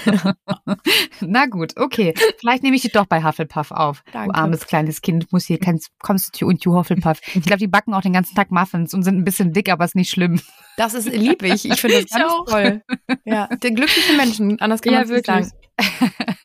[1.20, 2.14] Na gut, okay.
[2.38, 4.02] Vielleicht nehme ich dich doch bei Hufflepuff auf.
[4.12, 4.32] Danke.
[4.32, 7.18] Du armes kleines Kind, muss hier kein, kommst du und du Hufflepuff.
[7.34, 9.84] Ich glaube, die backen auch den ganzen Tag Muffins und sind ein bisschen dick, aber
[9.84, 10.40] ist nicht schlimm.
[10.76, 11.68] Das ist lieb ich.
[11.72, 12.46] Ich finde das ganz auch.
[12.46, 12.82] toll.
[13.24, 15.50] Ja, der glückliche Menschen, anders kann ja, man es nicht sagen.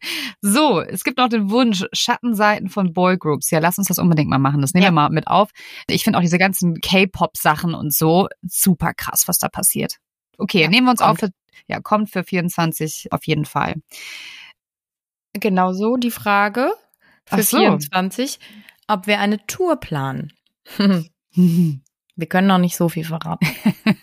[0.41, 3.49] So, es gibt noch den Wunsch, Schattenseiten von Boygroups.
[3.49, 4.61] Ja, lass uns das unbedingt mal machen.
[4.61, 4.89] Das nehmen ja.
[4.89, 5.49] wir mal mit auf.
[5.87, 9.97] Ich finde auch diese ganzen K-Pop-Sachen und so super krass, was da passiert.
[10.37, 11.11] Okay, ja, nehmen wir uns kommt.
[11.11, 11.19] auf.
[11.19, 11.29] Für,
[11.67, 13.75] ja, kommt für 24 auf jeden Fall.
[15.33, 16.71] Genau so die Frage
[17.25, 17.57] für so.
[17.57, 18.39] 24,
[18.87, 20.33] ob wir eine Tour planen.
[22.17, 23.47] Wir können noch nicht so viel verraten.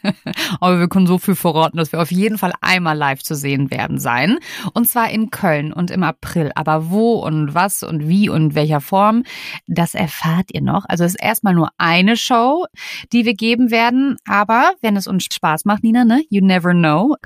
[0.61, 3.73] Aber wir können so viel verraten, dass wir auf jeden Fall einmal live zu sehen
[3.73, 4.39] werden sein.
[4.73, 6.53] Und zwar in Köln und im April.
[6.55, 9.25] Aber wo und was und wie und welcher Form,
[9.67, 10.85] das erfahrt ihr noch.
[10.89, 12.67] Also es ist erstmal nur eine Show,
[13.13, 14.17] die wir geben werden.
[14.29, 16.23] Aber wenn es uns Spaß macht, Nina, ne?
[16.31, 17.17] You never know.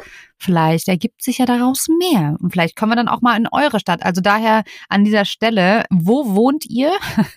[0.41, 2.37] Vielleicht ergibt sich ja daraus mehr.
[2.39, 4.05] Und vielleicht kommen wir dann auch mal in eure Stadt.
[4.05, 6.93] Also daher an dieser Stelle, wo wohnt ihr?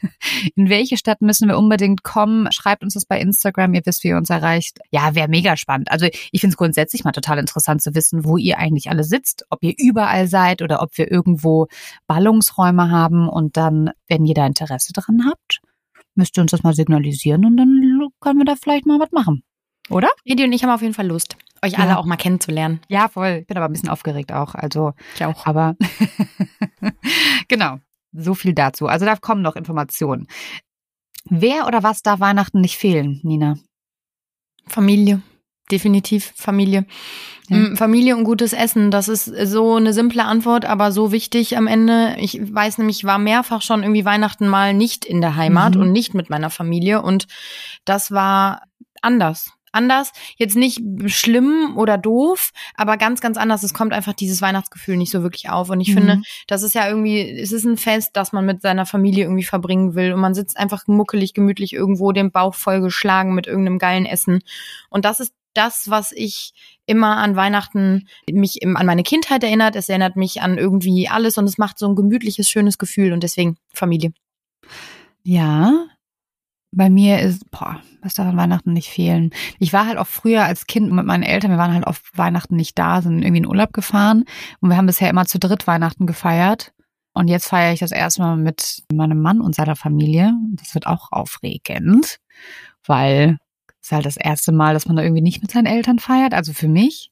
[0.55, 2.51] In welche Stadt müssen wir unbedingt kommen?
[2.51, 3.73] Schreibt uns das bei Instagram.
[3.73, 4.79] Ihr wisst, wie ihr uns erreicht.
[4.91, 5.91] Ja, wäre mega spannend.
[5.91, 9.45] Also ich finde es grundsätzlich mal total interessant zu wissen, wo ihr eigentlich alle sitzt.
[9.49, 11.67] Ob ihr überall seid oder ob wir irgendwo
[12.05, 13.27] Ballungsräume haben.
[13.27, 15.59] Und dann, wenn ihr da Interesse dran habt,
[16.13, 19.43] müsst ihr uns das mal signalisieren und dann können wir da vielleicht mal was machen.
[19.89, 20.09] Oder?
[20.23, 22.79] Edi und ich haben auf jeden Fall Lust euch alle auch mal kennenzulernen.
[22.87, 23.39] Ja, voll.
[23.41, 24.55] Ich bin aber ein bisschen aufgeregt auch.
[24.55, 25.45] Also ich auch.
[25.45, 25.75] Aber
[27.47, 27.77] genau.
[28.13, 28.87] So viel dazu.
[28.87, 30.27] Also da kommen noch Informationen.
[31.25, 33.57] Wer oder was darf Weihnachten nicht fehlen, Nina?
[34.67, 35.21] Familie.
[35.71, 36.85] Definitiv Familie.
[37.47, 37.57] Ja.
[37.57, 41.67] Mm, Familie und gutes Essen, das ist so eine simple Antwort, aber so wichtig am
[41.67, 42.15] Ende.
[42.19, 45.81] Ich weiß nämlich, ich war mehrfach schon irgendwie Weihnachten mal nicht in der Heimat mhm.
[45.81, 47.27] und nicht mit meiner Familie und
[47.85, 48.63] das war
[49.01, 50.11] anders anders.
[50.37, 53.63] Jetzt nicht schlimm oder doof, aber ganz, ganz anders.
[53.63, 55.69] Es kommt einfach dieses Weihnachtsgefühl nicht so wirklich auf.
[55.69, 55.93] Und ich mhm.
[55.93, 59.43] finde, das ist ja irgendwie, es ist ein Fest, das man mit seiner Familie irgendwie
[59.43, 60.13] verbringen will.
[60.13, 64.41] Und man sitzt einfach muckelig, gemütlich irgendwo, den Bauch vollgeschlagen mit irgendeinem geilen Essen.
[64.89, 66.53] Und das ist das, was ich
[66.85, 69.75] immer an Weihnachten mich an meine Kindheit erinnert.
[69.75, 73.23] Es erinnert mich an irgendwie alles und es macht so ein gemütliches, schönes Gefühl und
[73.23, 74.13] deswegen Familie.
[75.23, 75.85] Ja,
[76.71, 79.31] bei mir ist, boah, was darf an Weihnachten nicht fehlen?
[79.59, 82.55] Ich war halt auch früher als Kind mit meinen Eltern, wir waren halt auf Weihnachten
[82.55, 84.25] nicht da, sind irgendwie in Urlaub gefahren
[84.59, 86.73] und wir haben bisher immer zu dritt Weihnachten gefeiert.
[87.13, 90.33] Und jetzt feiere ich das erstmal mit meinem Mann und seiner Familie.
[90.53, 92.19] Das wird auch aufregend,
[92.85, 93.37] weil
[93.81, 96.53] ist halt das erste Mal, dass man da irgendwie nicht mit seinen Eltern feiert, also
[96.53, 97.09] für mich.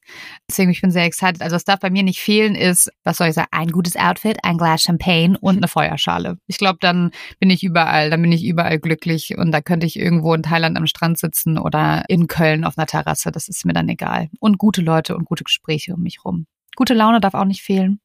[0.48, 1.42] Deswegen, ich bin sehr excited.
[1.42, 4.38] Also was darf bei mir nicht fehlen ist, was soll ich sagen, ein gutes Outfit,
[4.44, 6.38] ein Glas Champagne und eine Feuerschale.
[6.46, 7.10] Ich glaube, dann
[7.40, 10.76] bin ich überall, dann bin ich überall glücklich und da könnte ich irgendwo in Thailand
[10.76, 14.28] am Strand sitzen oder in Köln auf einer Terrasse, das ist mir dann egal.
[14.38, 16.46] Und gute Leute und gute Gespräche um mich rum.
[16.76, 18.00] Gute Laune darf auch nicht fehlen.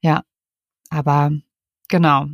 [0.00, 0.22] Ja,
[0.90, 1.32] aber
[1.88, 2.26] genau.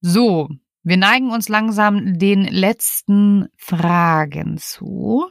[0.00, 0.48] So,
[0.82, 5.28] wir neigen uns langsam den letzten Fragen zu.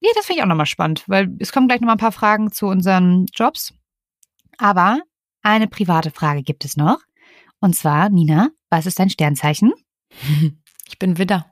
[0.00, 2.50] Ja, das finde ich auch nochmal spannend, weil es kommen gleich nochmal ein paar Fragen
[2.52, 3.74] zu unseren Jobs.
[4.58, 5.00] Aber
[5.42, 6.98] eine private Frage gibt es noch.
[7.60, 9.72] Und zwar, Nina, was ist dein Sternzeichen?
[10.88, 11.46] Ich bin Widder.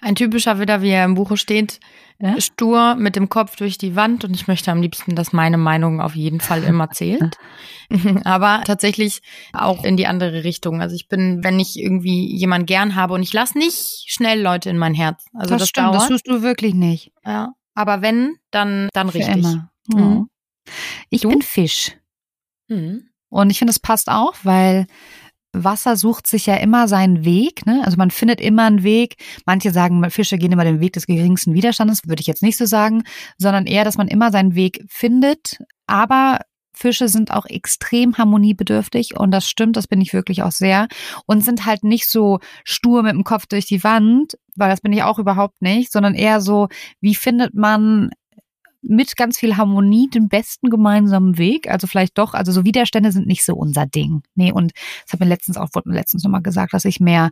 [0.00, 1.80] Ein typischer Widder, wie er im Buche steht,
[2.18, 2.40] Ja?
[2.40, 6.00] stur mit dem Kopf durch die Wand und ich möchte am liebsten, dass meine Meinung
[6.00, 7.36] auf jeden Fall immer zählt.
[8.24, 9.20] Aber tatsächlich
[9.52, 10.80] auch in die andere Richtung.
[10.80, 14.70] Also ich bin, wenn ich irgendwie jemanden gern habe und ich lasse nicht schnell Leute
[14.70, 15.24] in mein Herz.
[15.34, 15.96] Also das, stimmt, dauert.
[16.02, 17.12] das tust du wirklich nicht.
[17.24, 17.52] ja.
[17.78, 19.36] Aber wenn, dann, dann Für richtig.
[19.36, 19.70] immer.
[19.88, 20.28] Mhm.
[21.10, 21.28] Ich Du?
[21.28, 21.92] bin Fisch.
[22.68, 23.10] Mhm.
[23.28, 24.86] Und ich finde, es passt auch, weil
[25.64, 27.66] Wasser sucht sich ja immer seinen Weg.
[27.66, 27.82] Ne?
[27.84, 29.16] Also man findet immer einen Weg.
[29.44, 32.66] Manche sagen, Fische gehen immer den Weg des geringsten Widerstandes, würde ich jetzt nicht so
[32.66, 33.04] sagen,
[33.38, 35.58] sondern eher, dass man immer seinen Weg findet.
[35.86, 36.40] Aber
[36.76, 40.88] Fische sind auch extrem harmoniebedürftig und das stimmt, das bin ich wirklich auch sehr
[41.24, 44.92] und sind halt nicht so stur mit dem Kopf durch die Wand, weil das bin
[44.92, 46.68] ich auch überhaupt nicht, sondern eher so,
[47.00, 48.10] wie findet man
[48.88, 51.70] mit ganz viel Harmonie den besten gemeinsamen Weg.
[51.70, 54.22] Also vielleicht doch, also so Widerstände sind nicht so unser Ding.
[54.34, 54.72] Nee, und
[55.04, 57.30] das hat mir letztens auch, wurde mir letztens nochmal gesagt, dass ich mehr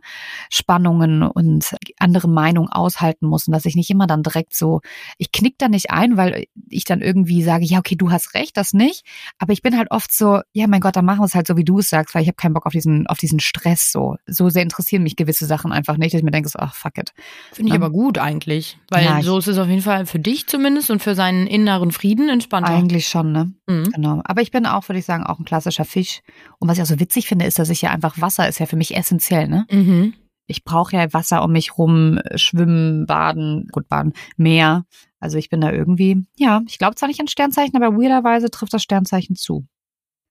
[0.49, 4.81] Spannungen und andere Meinungen aushalten muss und dass ich nicht immer dann direkt so,
[5.17, 8.57] ich knick da nicht ein, weil ich dann irgendwie sage, ja, okay, du hast recht,
[8.57, 9.05] das nicht.
[9.39, 11.57] Aber ich bin halt oft so, ja, mein Gott, dann machen wir es halt so,
[11.57, 14.15] wie du es sagst, weil ich habe keinen Bock auf diesen, auf diesen Stress so.
[14.25, 16.97] So sehr interessieren mich gewisse Sachen einfach nicht, dass ich mir denke, so, ach, fuck
[16.97, 17.13] it.
[17.51, 18.77] Finde ich aber gut eigentlich.
[18.89, 21.91] Weil ja, so ist es auf jeden Fall für dich zumindest und für seinen inneren
[21.91, 22.71] Frieden entspannter.
[22.71, 23.53] Eigentlich schon, ne?
[23.67, 23.91] Mhm.
[23.91, 24.21] Genau.
[24.23, 26.21] Aber ich bin auch, würde ich sagen, auch ein klassischer Fisch.
[26.59, 28.65] Und was ich auch so witzig finde, ist, dass ich ja einfach Wasser ist ja
[28.65, 29.65] für mich essentiell, ne?
[29.69, 30.13] Mhm.
[30.47, 34.85] Ich brauche ja Wasser um mich rum, schwimmen, baden, gut baden, Meer.
[35.19, 38.73] Also ich bin da irgendwie, ja, ich glaube zwar nicht an Sternzeichen, aber weirderweise trifft
[38.73, 39.65] das Sternzeichen zu.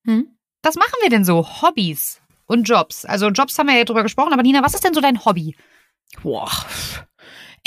[0.04, 0.28] Mhm.
[0.62, 1.44] Was machen wir denn so?
[1.62, 3.04] Hobbys und Jobs.
[3.04, 5.56] Also Jobs haben wir ja drüber gesprochen, aber Nina, was ist denn so dein Hobby?
[6.22, 6.50] Boah.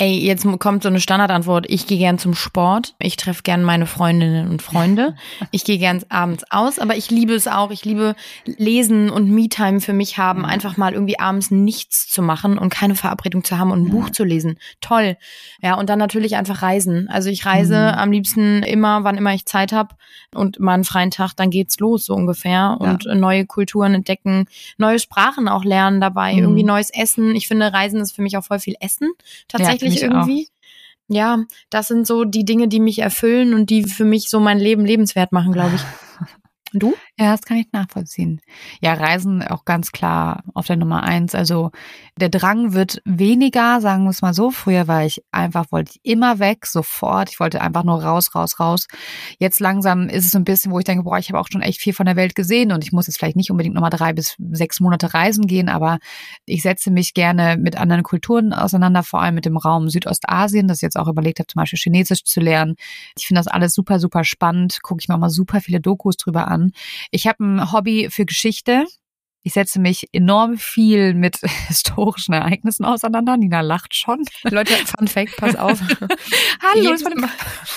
[0.00, 1.66] Ey, jetzt kommt so eine Standardantwort.
[1.68, 2.94] Ich gehe gern zum Sport.
[3.00, 5.16] Ich treffe gern meine Freundinnen und Freunde.
[5.50, 7.70] Ich gehe gern abends aus, aber ich liebe es auch.
[7.70, 10.44] Ich liebe Lesen und Me-Time für mich haben.
[10.44, 14.10] Einfach mal irgendwie abends nichts zu machen und keine Verabredung zu haben und ein Buch
[14.10, 14.58] zu lesen.
[14.80, 15.16] Toll.
[15.62, 17.08] Ja, und dann natürlich einfach reisen.
[17.08, 17.98] Also ich reise Mhm.
[17.98, 19.94] am liebsten immer, wann immer ich Zeit habe
[20.34, 22.76] und mal einen freien Tag, dann geht's los so ungefähr.
[22.78, 24.44] Und neue Kulturen entdecken,
[24.76, 26.38] neue Sprachen auch lernen dabei, Mhm.
[26.40, 27.34] irgendwie neues Essen.
[27.34, 29.10] Ich finde, Reisen ist für mich auch voll viel Essen
[29.48, 30.48] tatsächlich mich irgendwie.
[31.08, 34.58] Ja, das sind so die Dinge, die mich erfüllen und die für mich so mein
[34.58, 35.82] Leben lebenswert machen, glaube ich.
[36.74, 36.94] Und du?
[37.20, 38.40] Ja, das kann ich nachvollziehen.
[38.80, 41.34] Ja, Reisen auch ganz klar auf der Nummer eins.
[41.34, 41.72] Also
[42.16, 44.52] der Drang wird weniger, sagen wir es mal so.
[44.52, 47.28] Früher war ich einfach, wollte ich immer weg, sofort.
[47.30, 48.86] Ich wollte einfach nur raus, raus, raus.
[49.40, 51.60] Jetzt langsam ist es so ein bisschen, wo ich denke, boah, ich habe auch schon
[51.60, 54.12] echt viel von der Welt gesehen und ich muss jetzt vielleicht nicht unbedingt nochmal drei
[54.12, 55.98] bis sechs Monate reisen gehen, aber
[56.46, 60.78] ich setze mich gerne mit anderen Kulturen auseinander, vor allem mit dem Raum Südostasien, das
[60.78, 62.76] ich jetzt auch überlegt habe, zum Beispiel Chinesisch zu lernen.
[63.16, 64.78] Ich finde das alles super, super spannend.
[64.84, 66.70] Gucke ich mir auch mal super viele Dokus drüber an.
[67.10, 68.84] Ich habe ein Hobby für Geschichte.
[69.44, 71.38] Ich setze mich enorm viel mit
[71.68, 73.36] historischen Ereignissen auseinander.
[73.36, 74.24] Nina lacht schon.
[74.42, 75.80] Leute, Fun Fact, pass auf.
[76.62, 77.14] Hallo, Jedes Mal,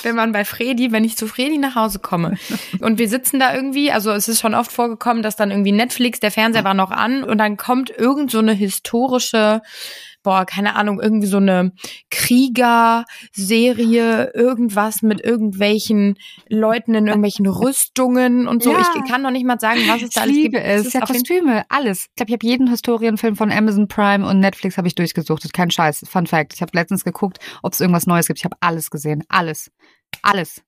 [0.04, 2.38] wenn man bei Fredi, wenn ich zu Fredi nach Hause komme
[2.82, 6.20] und wir sitzen da irgendwie, also es ist schon oft vorgekommen, dass dann irgendwie Netflix,
[6.20, 9.62] der Fernseher war noch an und dann kommt irgend so eine historische
[10.24, 11.72] boah, keine Ahnung, irgendwie so eine
[12.10, 16.18] Krieger-Serie, irgendwas mit irgendwelchen
[16.50, 18.72] Leuten in irgendwelchen Rüstungen und so.
[18.72, 18.80] Ja.
[18.80, 20.66] Ich kann noch nicht mal sagen, was es Ich da alles liebe gibt.
[20.66, 20.86] es.
[20.88, 22.08] ist Ja, Kostüme, alles.
[22.10, 25.40] Ich glaube, ich habe jeden Historienfilm von Amazon Prime und Netflix habe ich durchgesucht.
[25.40, 26.06] Das ist kein Scheiß.
[26.10, 26.54] Fun Fact.
[26.54, 28.40] Ich habe letztens geguckt, ob es irgendwas Neues gibt.
[28.40, 29.24] Ich habe alles gesehen.
[29.30, 29.72] Alles.
[30.22, 30.62] Alles.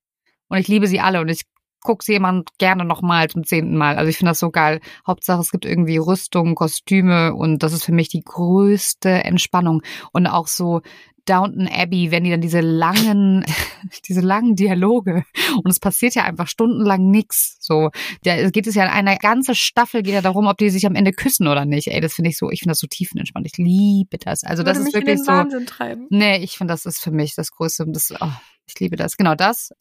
[0.49, 1.43] Und ich liebe sie alle und ich
[1.83, 3.97] gucke sie jemand gerne nochmal zum zehnten Mal.
[3.97, 4.79] Also ich finde das so geil.
[5.05, 9.81] Hauptsache, es gibt irgendwie Rüstung, Kostüme und das ist für mich die größte Entspannung.
[10.11, 10.81] Und auch so
[11.25, 13.45] Downton Abbey, wenn die dann diese langen,
[14.07, 15.23] diese langen Dialoge
[15.63, 17.57] und es passiert ja einfach stundenlang nix.
[17.59, 17.91] So,
[18.23, 20.95] da geht es ja in einer ganze Staffel geht ja darum, ob die sich am
[20.95, 21.87] Ende küssen oder nicht.
[21.87, 23.45] Ey, das finde ich so, ich finde das so tiefenentspannt.
[23.45, 24.43] Ich liebe das.
[24.43, 25.27] Also das ist wirklich so.
[25.27, 26.07] Wahnsinn treiben.
[26.09, 27.85] Nee, ich finde, das ist für mich das Größte.
[27.87, 28.31] Das, oh,
[28.65, 29.15] ich liebe das.
[29.15, 29.71] Genau das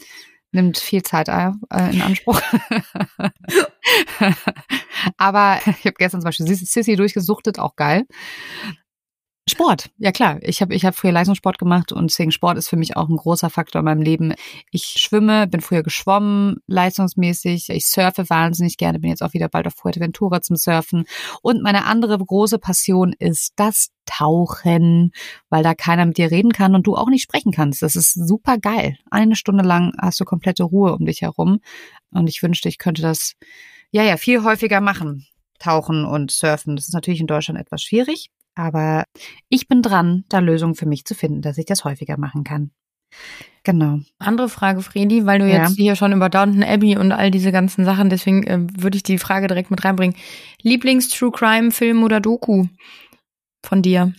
[0.52, 1.50] nimmt viel Zeit äh,
[1.92, 2.40] in Anspruch.
[5.16, 8.06] Aber ich habe gestern zum Beispiel Sissy durchgesuchtet, auch geil.
[9.48, 10.38] Sport, ja klar.
[10.42, 13.16] Ich habe ich hab früher Leistungssport gemacht und deswegen Sport ist für mich auch ein
[13.16, 14.34] großer Faktor in meinem Leben.
[14.70, 17.68] Ich schwimme, bin früher geschwommen, leistungsmäßig.
[17.70, 21.06] Ich surfe wahnsinnig gerne, bin jetzt auch wieder bald auf Fuerteventura zum Surfen.
[21.42, 25.10] Und meine andere große Passion ist das Tauchen,
[25.50, 27.82] weil da keiner mit dir reden kann und du auch nicht sprechen kannst.
[27.82, 28.96] Das ist super geil.
[29.10, 31.58] Eine Stunde lang hast du komplette Ruhe um dich herum.
[32.12, 33.34] Und ich wünschte, ich könnte das
[33.90, 35.26] ja ja viel häufiger machen.
[35.58, 36.76] Tauchen und Surfen.
[36.76, 38.30] Das ist natürlich in Deutschland etwas schwierig.
[38.54, 39.04] Aber
[39.48, 42.70] ich bin dran, da Lösungen für mich zu finden, dass ich das häufiger machen kann.
[43.64, 44.00] Genau.
[44.18, 45.62] Andere Frage, Fredi, weil du Ja.
[45.64, 49.02] jetzt hier schon über Downton Abbey und all diese ganzen Sachen, deswegen äh, würde ich
[49.02, 50.16] die Frage direkt mit reinbringen.
[50.62, 52.66] Lieblings-True Crime-Film oder Doku
[53.64, 54.12] von dir?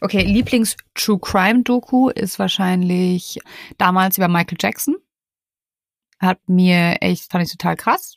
[0.00, 3.38] Okay, Lieblings-True Crime-Doku ist wahrscheinlich
[3.78, 4.96] damals über Michael Jackson.
[6.18, 8.16] Hat mir echt, fand ich total krass.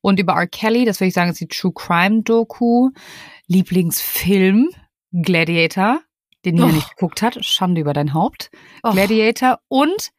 [0.00, 0.46] Und über R.
[0.46, 2.90] Kelly, das würde ich sagen, ist die True Crime-Doku.
[3.46, 4.70] Lieblingsfilm,
[5.12, 6.00] Gladiator,
[6.44, 6.72] den ihr Och.
[6.72, 7.44] nicht geguckt hat.
[7.44, 8.50] Schande über dein Haupt.
[8.82, 8.92] Och.
[8.92, 10.12] Gladiator und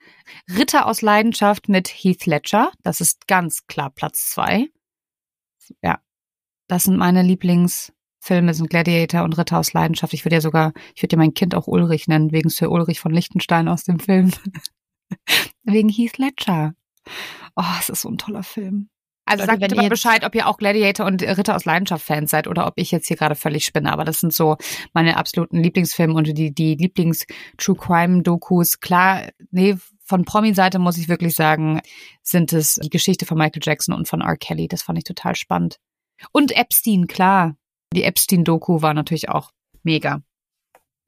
[0.49, 2.71] Ritter aus Leidenschaft mit Heath Ledger.
[2.84, 4.69] Das ist ganz klar Platz zwei.
[5.82, 5.99] Ja,
[6.67, 10.13] das sind meine Lieblingsfilme, sind Gladiator und Ritter aus Leidenschaft.
[10.13, 12.99] Ich würde ja sogar, ich würde ja mein Kind auch Ulrich nennen, wegen Sir Ulrich
[12.99, 14.32] von Liechtenstein aus dem Film.
[15.63, 16.73] wegen Heath Ledger.
[17.55, 18.89] Oh, es ist so ein toller Film.
[19.26, 22.47] Also Leute, sagt mal Bescheid, ob ihr auch Gladiator und Ritter aus Leidenschaft Fans seid
[22.47, 23.91] oder ob ich jetzt hier gerade völlig spinne.
[23.91, 24.57] Aber das sind so
[24.93, 28.80] meine absoluten Lieblingsfilme und die, die Lieblings-True Crime-Dokus.
[28.80, 31.82] Klar, nee, von Promi-Seite muss ich wirklich sagen,
[32.21, 34.38] sind es die Geschichte von Michael Jackson und von R.
[34.38, 34.67] Kelly.
[34.67, 35.78] Das fand ich total spannend.
[36.32, 37.55] Und Epstein, klar.
[37.93, 39.51] Die Epstein-Doku war natürlich auch
[39.84, 40.21] mega.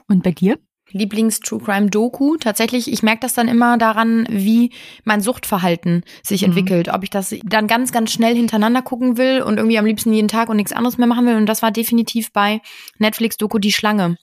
[0.08, 0.58] Und bei dir?
[0.92, 2.38] Lieblings-True Crime-Doku.
[2.38, 4.72] Tatsächlich, ich merke das dann immer daran, wie
[5.04, 6.48] mein Suchtverhalten sich Mhm.
[6.48, 6.90] entwickelt.
[6.94, 10.28] Ob ich das dann ganz, ganz schnell hintereinander gucken will und irgendwie am liebsten jeden
[10.28, 11.36] Tag und nichts anderes mehr machen will.
[11.36, 12.62] Und das war definitiv bei
[13.00, 14.18] Netflix-Doku Die Schlange.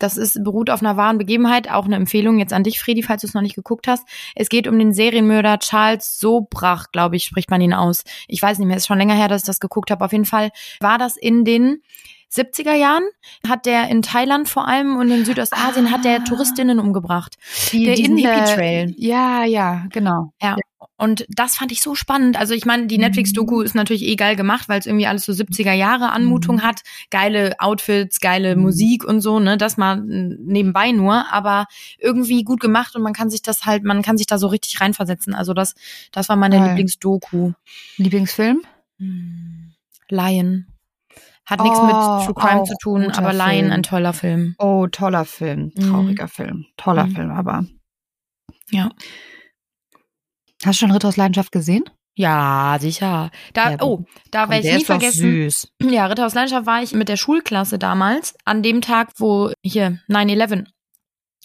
[0.00, 1.70] Das ist, beruht auf einer wahren Begebenheit.
[1.70, 4.04] Auch eine Empfehlung jetzt an dich, Fredi, falls du es noch nicht geguckt hast.
[4.34, 8.02] Es geht um den Serienmörder Charles Sobrach, glaube ich, spricht man ihn aus.
[8.26, 10.04] Ich weiß nicht mehr, ist schon länger her, dass ich das geguckt habe.
[10.04, 10.50] Auf jeden Fall
[10.80, 11.80] war das in den
[12.32, 13.04] 70er Jahren
[13.46, 16.24] hat der in Thailand vor allem und in Südostasien hat der Ah.
[16.24, 17.36] Touristinnen umgebracht.
[17.72, 18.94] Die, Der diesen Inder- Hippie-Trail.
[18.96, 20.32] Ja, ja, genau.
[20.40, 20.56] Ja.
[20.96, 22.38] Und das fand ich so spannend.
[22.38, 23.02] Also ich meine, die Mhm.
[23.04, 26.62] Netflix-Doku ist natürlich eh geil gemacht, weil es irgendwie alles so 70er Jahre Anmutung Mhm.
[26.62, 26.80] hat.
[27.10, 28.62] Geile Outfits, geile Mhm.
[28.62, 29.56] Musik und so, ne?
[29.58, 31.66] Das mal nebenbei nur, aber
[31.98, 34.80] irgendwie gut gemacht und man kann sich das halt, man kann sich da so richtig
[34.80, 35.34] reinversetzen.
[35.34, 35.74] Also das,
[36.12, 36.58] das war meine.
[36.68, 37.52] Lieblings-Doku.
[37.96, 38.62] Lieblingsfilm?
[38.98, 39.72] Hm.
[40.08, 40.66] Lion.
[41.46, 41.94] Hat nichts Oh, mit
[42.26, 43.72] True Crime auch zu tun, aber Lion, Film.
[43.72, 44.54] ein toller Film.
[44.58, 45.72] Oh, toller Film.
[45.74, 45.80] Mhm.
[45.90, 46.66] Trauriger Film.
[46.76, 47.14] Toller Mhm.
[47.16, 47.64] Film, aber.
[48.70, 48.90] Ja.
[50.64, 51.84] Hast du schon Ritter aus Leidenschaft gesehen?
[52.14, 53.30] Ja, sicher.
[53.54, 55.50] Da, Ja, oh, da werde ich nie vergessen.
[55.50, 55.68] süß.
[55.90, 59.98] Ja, Ritter aus Leidenschaft war ich mit der Schulklasse damals, an dem Tag, wo hier
[60.08, 60.66] 9-11,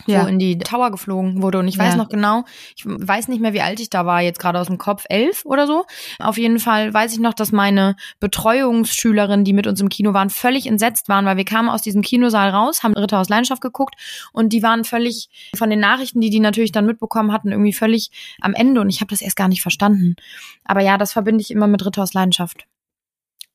[0.06, 0.24] Ja.
[0.24, 1.58] wo in die Tower geflogen wurde.
[1.60, 1.98] Und ich weiß Ja.
[1.98, 2.43] noch genau,
[2.76, 5.43] ich weiß nicht mehr, wie alt ich da war, jetzt gerade aus dem Kopf, elf
[5.43, 5.86] oder so.
[6.20, 10.30] Auf jeden Fall weiß ich noch, dass meine Betreuungsschülerin, die mit uns im Kino waren,
[10.30, 13.95] völlig entsetzt waren, weil wir kamen aus diesem Kinosaal raus, haben Ritter aus Leidenschaft geguckt
[14.34, 18.12] und die waren völlig von den Nachrichten, die die natürlich dann mitbekommen hatten, irgendwie völlig
[18.39, 20.16] am Ende und ich habe das erst gar nicht verstanden.
[20.64, 22.66] Aber ja, das verbinde ich immer mit Ritter aus Leidenschaft.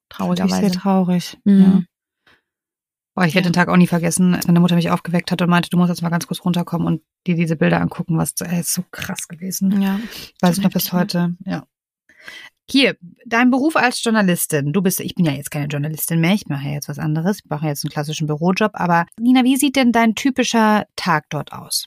[0.08, 0.60] Traurigerweise.
[0.60, 1.38] sehr traurig.
[1.44, 1.60] Mhm.
[1.62, 1.82] Ja.
[3.14, 3.50] Boah, ich werde Ja.
[3.50, 5.90] den Tag auch nie vergessen, als meine Mutter mich aufgeweckt hat und meinte, du musst
[5.90, 9.28] jetzt mal ganz kurz runterkommen und dir diese Bilder angucken, was ey, ist so krass
[9.28, 9.82] gewesen.
[9.82, 10.00] Ja.
[10.40, 11.36] Weiß ich noch bis heute.
[11.44, 11.66] Ja.
[12.70, 12.96] Hier,
[13.26, 14.72] dein Beruf als Journalistin.
[14.72, 17.40] Du bist, ich bin ja jetzt keine Journalistin mehr, ich mache ja jetzt was anderes.
[17.44, 18.70] Ich mache jetzt einen klassischen Bürojob.
[18.74, 21.86] Aber Nina, wie sieht denn dein typischer Tag dort aus?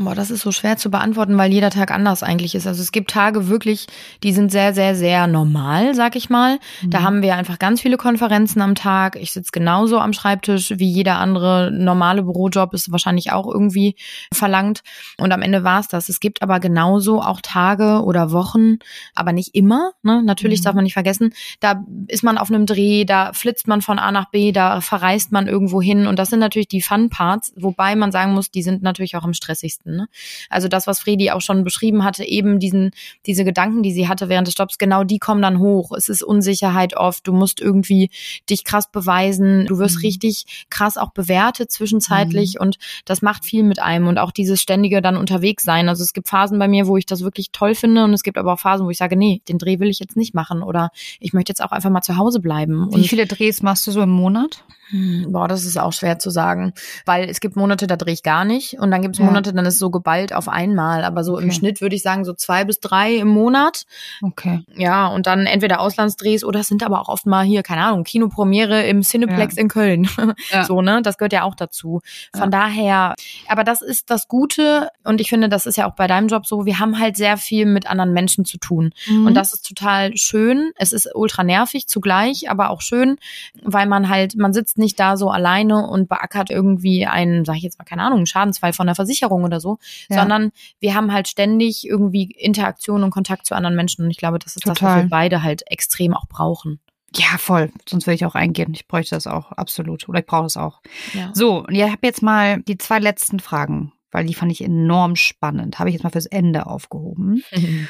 [0.00, 2.66] Boah, das ist so schwer zu beantworten, weil jeder Tag anders eigentlich ist.
[2.68, 3.86] Also es gibt Tage wirklich,
[4.22, 6.60] die sind sehr, sehr, sehr normal, sag ich mal.
[6.86, 7.04] Da Mhm.
[7.04, 9.16] haben wir einfach ganz viele Konferenzen am Tag.
[9.16, 13.96] Ich sitze genauso am Schreibtisch wie jeder andere normale Bürojob ist wahrscheinlich auch irgendwie
[14.32, 14.82] verlangt.
[15.18, 16.08] Und am Ende war es das.
[16.08, 18.78] Es gibt aber genauso auch Tage oder Wochen,
[19.16, 19.90] aber nicht immer.
[20.02, 20.22] Ne?
[20.22, 20.64] Natürlich Mhm.
[20.64, 24.12] darf man nicht vergessen, da ist man auf einem Dreh, da flitzt man von A
[24.12, 26.06] nach B, da verreist man irgendwo hin.
[26.06, 29.34] Und das sind natürlich die Fun-Parts, wobei man sagen muss, die sind natürlich auch am
[29.34, 29.87] stressigsten.
[29.96, 30.08] Ne?
[30.50, 32.90] Also das, was Fredi auch schon beschrieben hatte, eben diesen,
[33.26, 35.92] diese Gedanken, die sie hatte während des Stops, genau die kommen dann hoch.
[35.96, 38.10] Es ist Unsicherheit oft, du musst irgendwie
[38.48, 40.02] dich krass beweisen, du wirst Mhm.
[40.02, 45.02] richtig krass auch bewertet zwischenzeitlich und das macht viel mit einem und auch dieses ständige
[45.02, 45.88] dann unterwegs sein.
[45.88, 48.38] Also es gibt Phasen bei mir, wo ich das wirklich toll finde und es gibt
[48.38, 50.90] aber auch Phasen, wo ich sage, nee, den Dreh will ich jetzt nicht machen oder
[51.20, 52.88] ich möchte jetzt auch einfach mal zu Hause bleiben.
[52.94, 54.64] Wie viele Drehs machst du so im Monat?
[54.90, 56.72] Hm, Boah, das ist auch schwer zu sagen,
[57.04, 59.26] weil es gibt Monate, da drehe ich gar nicht und dann gibt es Ja.
[59.26, 61.54] Monate, dann ist es so geballt auf einmal, aber so im Okay.
[61.58, 63.84] Schnitt würde ich sagen so zwei bis drei im Monat.
[64.22, 64.64] Okay.
[64.76, 68.04] Ja, und dann entweder Auslandsdrehs oder es sind aber auch oft mal hier, keine Ahnung,
[68.04, 70.08] Kinopremiere im Cineplex in Köln.
[70.50, 70.64] Ja.
[70.64, 71.02] So, ne?
[71.02, 72.00] Das gehört ja auch dazu.
[72.34, 73.14] Von daher,
[73.48, 76.46] aber das ist das Gute und ich finde, das ist ja auch bei deinem Job
[76.46, 78.92] so, wir haben halt sehr viel mit anderen Menschen zu tun.
[79.06, 79.26] Mhm.
[79.26, 80.70] Und das ist total schön.
[80.76, 83.16] Es ist ultra nervig zugleich, aber auch schön,
[83.62, 87.62] weil man halt, man sitzt nicht da so alleine und beackert irgendwie einen, sag ich
[87.62, 90.20] jetzt mal, keine Ahnung, einen Schadensfall von der Versicherung oder so, Ja.
[90.20, 90.50] sondern
[90.80, 94.04] wir haben halt ständig irgendwie Interaktion und Kontakt zu anderen Menschen.
[94.04, 95.02] Und ich glaube, das ist das, was Total.
[95.04, 96.80] wir beide halt extrem auch brauchen.
[97.14, 97.70] Ja, voll.
[97.88, 98.72] Sonst würde ich auch eingehen.
[98.74, 100.08] Ich bräuchte das auch, absolut.
[100.08, 100.80] Oder ich brauche das auch.
[101.14, 101.30] Ja.
[101.34, 105.16] So, und ihr habt jetzt mal die zwei letzten Fragen weil die fand ich enorm
[105.16, 105.78] spannend.
[105.78, 107.42] Habe ich jetzt mal fürs Ende aufgehoben.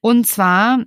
[0.00, 0.84] Und zwar,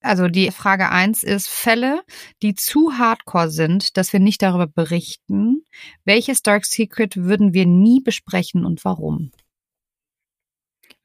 [0.00, 2.02] also die Frage eins ist Fälle,
[2.42, 5.64] die zu hardcore sind, dass wir nicht darüber berichten.
[6.04, 9.30] Welches Dark Secret würden wir nie besprechen und warum?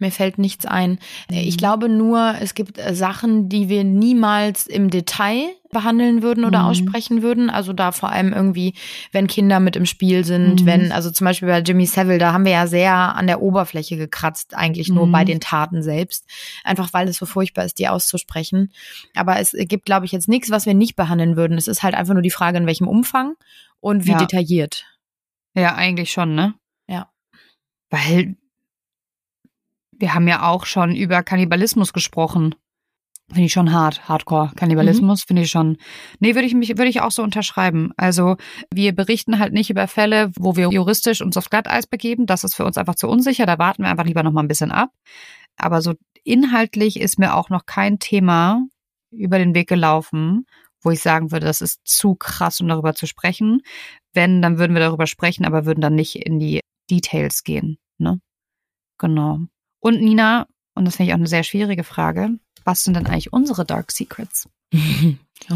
[0.06, 1.00] Mir fällt nichts ein.
[1.32, 1.58] Ich mhm.
[1.58, 6.66] glaube nur, es gibt äh, Sachen, die wir niemals im Detail behandeln würden oder mhm.
[6.66, 7.50] aussprechen würden.
[7.50, 8.76] Also da vor allem irgendwie,
[9.12, 10.66] wenn Kinder mit im Spiel sind, mhm.
[10.68, 13.98] wenn, also zum Beispiel bei Jimmy Savile, da haben wir ja sehr an der Oberfläche
[13.98, 15.12] gekratzt, eigentlich nur mhm.
[15.12, 16.30] bei den Taten selbst.
[16.64, 18.72] Einfach weil es so furchtbar ist, die auszusprechen.
[19.16, 21.58] Aber es gibt, glaube ich, jetzt nichts, was wir nicht behandeln würden.
[21.58, 23.34] Es ist halt einfach nur die Frage, in welchem Umfang
[23.80, 24.20] und wie ja.
[24.20, 24.86] detailliert.
[25.56, 26.54] Ja, eigentlich schon, ne?
[26.88, 27.10] Ja.
[27.90, 28.36] Weil
[29.98, 32.56] wir haben ja auch schon über Kannibalismus gesprochen.
[33.30, 34.52] Finde ich schon hart, Hardcore.
[34.56, 35.28] Kannibalismus mhm.
[35.28, 35.78] finde ich schon.
[36.20, 37.92] Nee, würde ich mich, würde ich auch so unterschreiben.
[37.98, 38.38] Also,
[38.72, 42.28] wir berichten halt nicht über Fälle, wo wir juristisch uns auf Glatteis begeben.
[42.28, 43.48] Das ist für uns einfach zu unsicher.
[43.48, 44.92] Da warten wir einfach lieber noch mal ein bisschen ab.
[45.58, 48.62] Aber so inhaltlich ist mir auch noch kein Thema
[49.10, 50.46] über den Weg gelaufen,
[50.82, 53.62] wo ich sagen würde, das ist zu krass, um darüber zu sprechen.
[54.14, 57.80] Wenn, dann würden wir darüber sprechen, aber würden dann nicht in die Details gehen.
[57.98, 58.20] Ne?
[59.00, 59.40] Genau.
[59.86, 62.32] Und Nina, und das finde ich auch eine sehr schwierige Frage,
[62.64, 64.50] was sind denn eigentlich unsere Dark Secrets?
[64.74, 65.56] oh.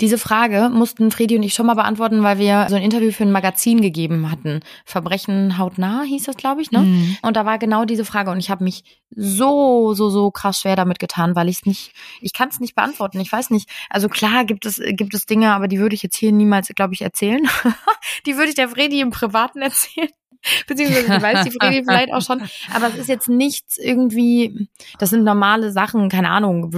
[0.00, 3.22] Diese Frage mussten Fredi und ich schon mal beantworten, weil wir so ein Interview für
[3.22, 4.58] ein Magazin gegeben hatten.
[4.84, 6.80] Verbrechen hautnah hieß das, glaube ich, ne?
[6.80, 7.16] Mhm.
[7.22, 8.82] Und da war genau diese Frage und ich habe mich
[9.14, 12.74] so, so, so krass schwer damit getan, weil ich es nicht, ich kann es nicht
[12.74, 13.20] beantworten.
[13.20, 13.70] Ich weiß nicht.
[13.88, 16.94] Also klar gibt es, gibt es Dinge, aber die würde ich jetzt hier niemals, glaube
[16.94, 17.48] ich, erzählen.
[18.26, 20.10] die würde ich der Fredi im Privaten erzählen.
[20.66, 22.42] Beziehungsweise die weiß die Fredi vielleicht auch schon.
[22.72, 24.68] Aber es ist jetzt nichts irgendwie,
[24.98, 26.70] das sind normale Sachen, keine Ahnung,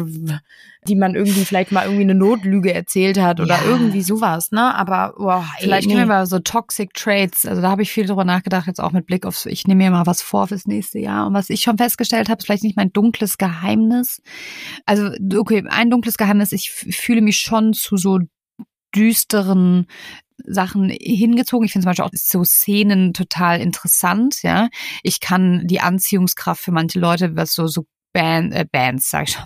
[0.88, 3.64] die man irgendwie vielleicht mal irgendwie eine Notlüge erzählt hat oder ja.
[3.66, 4.74] irgendwie sowas, ne?
[4.74, 5.94] Aber boah, ey, vielleicht nee.
[5.94, 7.44] nehmen wir mal so Toxic Traits.
[7.44, 9.90] Also da habe ich viel drüber nachgedacht, jetzt auch mit Blick aufs, ich nehme mir
[9.90, 11.26] mal was vor fürs nächste Jahr.
[11.26, 14.22] Und was ich schon festgestellt habe, ist vielleicht nicht mein dunkles Geheimnis.
[14.86, 18.18] Also, okay, ein dunkles Geheimnis, ich fühle mich schon zu so
[18.94, 19.86] düsteren
[20.47, 21.66] Sachen hingezogen.
[21.66, 24.68] Ich finde zum Beispiel auch so Szenen total interessant, ja.
[25.03, 29.34] Ich kann die Anziehungskraft für manche Leute, was so, so Band, äh, Bands, sag ich
[29.34, 29.45] schon,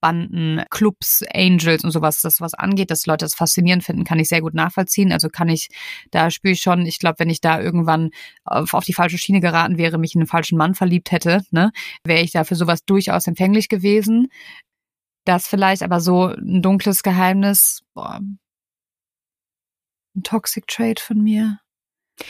[0.00, 4.28] Banden, Clubs, Angels und sowas, das was angeht, dass Leute das faszinierend finden, kann ich
[4.28, 5.12] sehr gut nachvollziehen.
[5.12, 5.68] Also kann ich,
[6.10, 8.10] da spüre ich schon, ich glaube, wenn ich da irgendwann
[8.44, 11.70] auf, auf die falsche Schiene geraten wäre, mich in einen falschen Mann verliebt hätte, ne,
[12.04, 14.28] wäre ich da für sowas durchaus empfänglich gewesen.
[15.24, 18.20] Das vielleicht aber so ein dunkles Geheimnis, boah,
[20.16, 21.58] ein Toxic Trait von mir.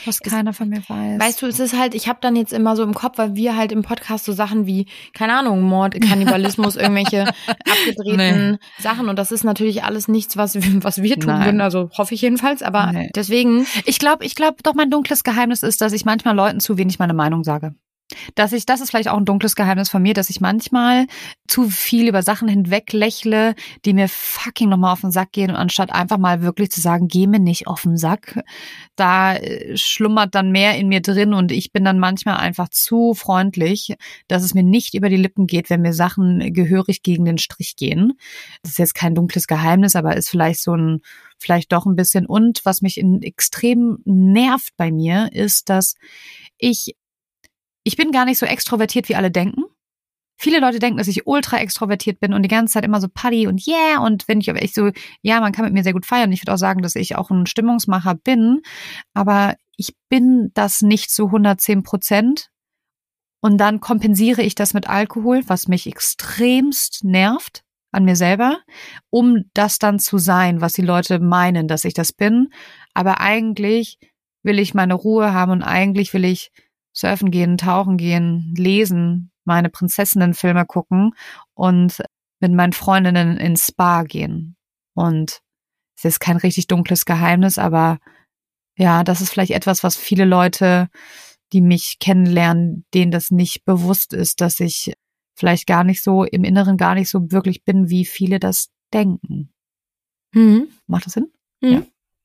[0.05, 1.19] Was keiner von mir weiß.
[1.19, 3.55] Weißt du, es ist halt, ich habe dann jetzt immer so im Kopf, weil wir
[3.55, 8.57] halt im Podcast so Sachen wie, keine Ahnung, Mord, Kannibalismus, irgendwelche abgedrehten nee.
[8.79, 9.09] Sachen.
[9.09, 11.45] Und das ist natürlich alles nichts, was, was wir tun Nein.
[11.45, 11.61] würden.
[11.61, 12.63] Also hoffe ich jedenfalls.
[12.63, 13.11] Aber nee.
[13.13, 13.67] deswegen.
[13.85, 16.97] Ich glaube, ich glaube, doch mein dunkles Geheimnis ist, dass ich manchmal Leuten zu wenig
[16.97, 17.75] meine Meinung sage
[18.35, 21.07] dass ich, das ist vielleicht auch ein dunkles Geheimnis von mir, dass ich manchmal
[21.47, 23.55] zu viel über Sachen hinweg lächle,
[23.85, 27.07] die mir fucking nochmal auf den Sack gehen und anstatt einfach mal wirklich zu sagen,
[27.07, 28.43] geh mir nicht auf den Sack,
[28.95, 33.13] da äh, schlummert dann mehr in mir drin und ich bin dann manchmal einfach zu
[33.13, 33.95] freundlich,
[34.27, 37.75] dass es mir nicht über die Lippen geht, wenn mir Sachen gehörig gegen den Strich
[37.75, 38.13] gehen.
[38.61, 41.01] Das ist jetzt kein dunkles Geheimnis, aber ist vielleicht so ein,
[41.37, 42.25] vielleicht doch ein bisschen.
[42.25, 45.95] Und was mich in extrem nervt bei mir, ist, dass
[46.57, 46.95] ich
[47.83, 49.63] ich bin gar nicht so extrovertiert, wie alle denken.
[50.37, 53.47] Viele Leute denken, dass ich ultra extrovertiert bin und die ganze Zeit immer so Party
[53.47, 56.05] und yeah und wenn ich aber echt so, ja, man kann mit mir sehr gut
[56.05, 56.31] feiern.
[56.31, 58.61] Ich würde auch sagen, dass ich auch ein Stimmungsmacher bin,
[59.13, 62.49] aber ich bin das nicht zu 110 Prozent.
[63.41, 68.59] Und dann kompensiere ich das mit Alkohol, was mich extremst nervt an mir selber,
[69.09, 72.49] um das dann zu sein, was die Leute meinen, dass ich das bin.
[72.93, 73.99] Aber eigentlich
[74.43, 76.51] will ich meine Ruhe haben und eigentlich will ich
[76.93, 81.11] surfen gehen, tauchen gehen, lesen, meine Prinzessinnenfilme gucken
[81.53, 82.01] und
[82.39, 84.55] mit meinen Freundinnen ins Spa gehen.
[84.93, 85.41] Und
[85.97, 87.99] es ist kein richtig dunkles Geheimnis, aber
[88.77, 90.89] ja, das ist vielleicht etwas, was viele Leute,
[91.51, 94.93] die mich kennenlernen, denen das nicht bewusst ist, dass ich
[95.35, 99.51] vielleicht gar nicht so im Inneren gar nicht so wirklich bin, wie viele das denken.
[100.33, 100.69] Mhm.
[100.87, 101.31] Macht das Sinn?
[101.61, 101.71] Mhm.
[101.71, 101.83] Ja.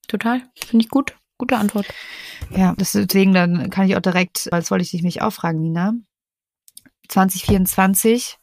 [0.09, 0.43] Total.
[0.57, 1.17] Finde ich gut.
[1.39, 1.87] Gute Antwort.
[2.51, 5.95] Ja, deswegen dann kann ich auch direkt, als wollte ich dich mich auch fragen, Nina.
[7.09, 8.39] 2024,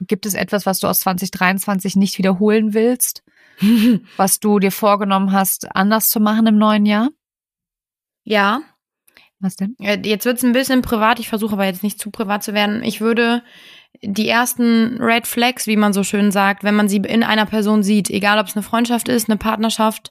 [0.00, 3.22] gibt es etwas, was du aus 2023 nicht wiederholen willst?
[4.16, 7.10] was du dir vorgenommen hast, anders zu machen im neuen Jahr?
[8.22, 8.60] Ja.
[9.38, 9.76] Was denn?
[9.78, 12.82] Jetzt wird es ein bisschen privat, ich versuche aber jetzt nicht zu privat zu werden.
[12.82, 13.42] Ich würde
[14.02, 17.82] die ersten Red Flags, wie man so schön sagt, wenn man sie in einer Person
[17.82, 20.10] sieht, egal ob es eine Freundschaft ist, eine Partnerschaft,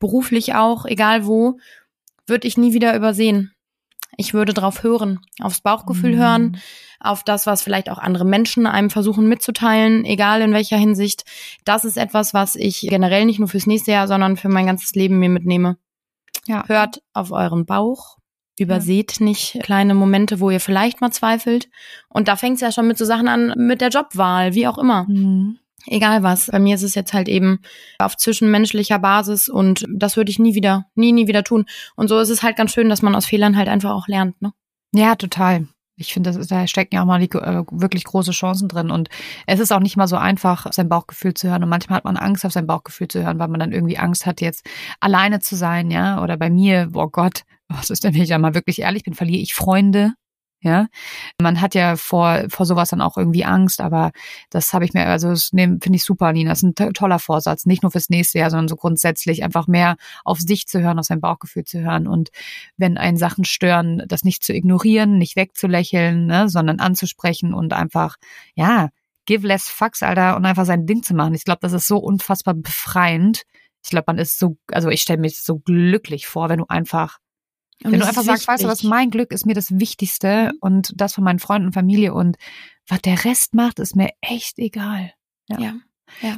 [0.00, 1.58] beruflich auch, egal wo,
[2.26, 3.52] würde ich nie wieder übersehen.
[4.16, 6.18] Ich würde drauf hören, aufs Bauchgefühl Mhm.
[6.18, 6.60] hören,
[7.00, 11.24] auf das, was vielleicht auch andere Menschen einem versuchen mitzuteilen, egal in welcher Hinsicht.
[11.64, 14.94] Das ist etwas, was ich generell nicht nur fürs nächste Jahr, sondern für mein ganzes
[14.94, 15.76] Leben mir mitnehme.
[16.46, 16.64] Ja.
[16.66, 18.16] Hört auf euren Bauch.
[18.58, 21.68] Überseht nicht kleine Momente, wo ihr vielleicht mal zweifelt.
[22.08, 24.78] Und da fängt es ja schon mit so Sachen an, mit der Jobwahl, wie auch
[24.78, 25.06] immer.
[25.08, 25.58] Mhm.
[25.86, 26.46] Egal was.
[26.46, 27.60] Bei mir ist es jetzt halt eben
[27.98, 31.66] auf zwischenmenschlicher Basis und das würde ich nie wieder, nie, nie wieder tun.
[31.96, 34.40] Und so ist es halt ganz schön, dass man aus Fehlern halt einfach auch lernt,
[34.40, 34.52] ne?
[34.94, 35.66] Ja, total.
[35.96, 38.90] Ich finde, da stecken ja auch mal die, äh, wirklich große Chancen drin.
[38.90, 39.10] Und
[39.46, 41.62] es ist auch nicht mal so einfach, auf sein Bauchgefühl zu hören.
[41.62, 44.26] Und manchmal hat man Angst, auf sein Bauchgefühl zu hören, weil man dann irgendwie Angst
[44.26, 44.66] hat, jetzt
[45.00, 46.22] alleine zu sein, ja.
[46.22, 47.42] Oder bei mir, oh Gott,
[47.78, 50.14] was ist denn, wenn ich ja mal wirklich ehrlich bin, verliere ich Freunde.
[50.64, 50.86] Ja,
[51.38, 54.12] man hat ja vor, vor sowas dann auch irgendwie Angst, aber
[54.48, 56.48] das habe ich mir, also das finde ich super, Nina.
[56.50, 57.66] Das ist ein to- toller Vorsatz.
[57.66, 61.04] Nicht nur fürs nächste Jahr, sondern so grundsätzlich einfach mehr auf sich zu hören, auf
[61.04, 62.30] sein Bauchgefühl zu hören und
[62.78, 68.16] wenn einen Sachen stören, das nicht zu ignorieren, nicht wegzulächeln, ne, sondern anzusprechen und einfach,
[68.54, 68.88] ja,
[69.26, 71.34] give less fucks, Alter, und einfach sein Ding zu machen.
[71.34, 73.42] Ich glaube, das ist so unfassbar befreiend.
[73.82, 77.18] Ich glaube, man ist so, also ich stelle das so glücklich vor, wenn du einfach
[77.82, 80.92] Und wenn du einfach sagst, weißt du was, mein Glück ist mir das Wichtigste und
[80.96, 82.36] das von meinen Freunden und Familie und
[82.88, 85.12] was der Rest macht, ist mir echt egal.
[85.48, 85.74] Ja.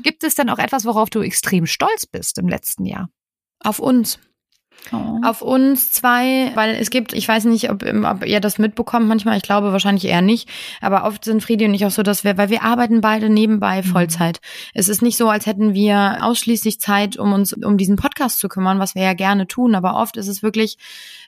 [0.03, 3.11] Gibt es denn auch etwas, worauf du extrem stolz bist im letzten Jahr?
[3.61, 4.19] Auf uns.
[4.93, 5.19] Oh.
[5.25, 9.37] Auf uns zwei, weil es gibt, ich weiß nicht, ob, ob ihr das mitbekommt manchmal,
[9.37, 10.49] ich glaube wahrscheinlich eher nicht,
[10.81, 13.83] aber oft sind Friedi und ich auch so, dass wir, weil wir arbeiten beide nebenbei
[13.83, 13.87] Mhm.
[13.87, 14.41] Vollzeit.
[14.75, 18.49] Es ist nicht so, als hätten wir ausschließlich Zeit, um uns um diesen Podcast zu
[18.49, 20.79] kümmern, was wir ja gerne tun, aber oft ist es wirklich,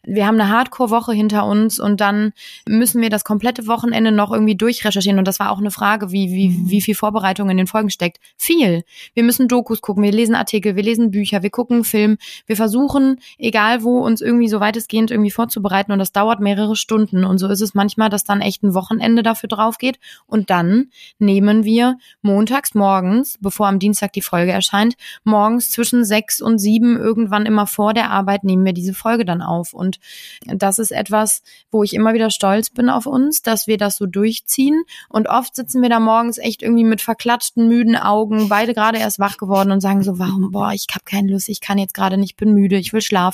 [0.05, 2.33] wir haben eine Hardcore-Woche hinter uns und dann
[2.69, 6.31] müssen wir das komplette Wochenende noch irgendwie durchrecherchieren und das war auch eine Frage, wie,
[6.33, 6.71] wie, Mhm.
[6.71, 8.19] wie viel Vorbereitung in den Folgen steckt.
[8.37, 8.85] Viel.
[9.15, 13.19] Wir müssen Dokus gucken, wir lesen Artikel, wir lesen Bücher, wir gucken Film, wir versuchen,
[13.39, 17.25] egal wo, uns irgendwie so weitestgehend irgendwie vorzubereiten und das dauert mehrere Stunden.
[17.25, 19.99] Und so ist es manchmal, dass dann echt ein Wochenende dafür drauf geht.
[20.27, 26.41] Und dann nehmen wir montags morgens, bevor am Dienstag die Folge erscheint, morgens zwischen sechs
[26.41, 29.73] und sieben irgendwann immer vor der Arbeit nehmen wir diese Folge dann auf.
[29.73, 30.01] Und
[30.47, 34.07] das ist etwas, wo ich immer wieder stolz bin auf uns, dass wir das so
[34.07, 34.83] durchziehen.
[35.09, 39.21] Und oft sitzen wir da morgens echt irgendwie mit verklatschten, müden Augen, beide gerade erst
[39.21, 42.17] wach geworden und sagen so, warum, boah, ich habe keine Lust, ich kann jetzt gerade
[42.17, 43.28] nicht, bin müde, ich will schlafen.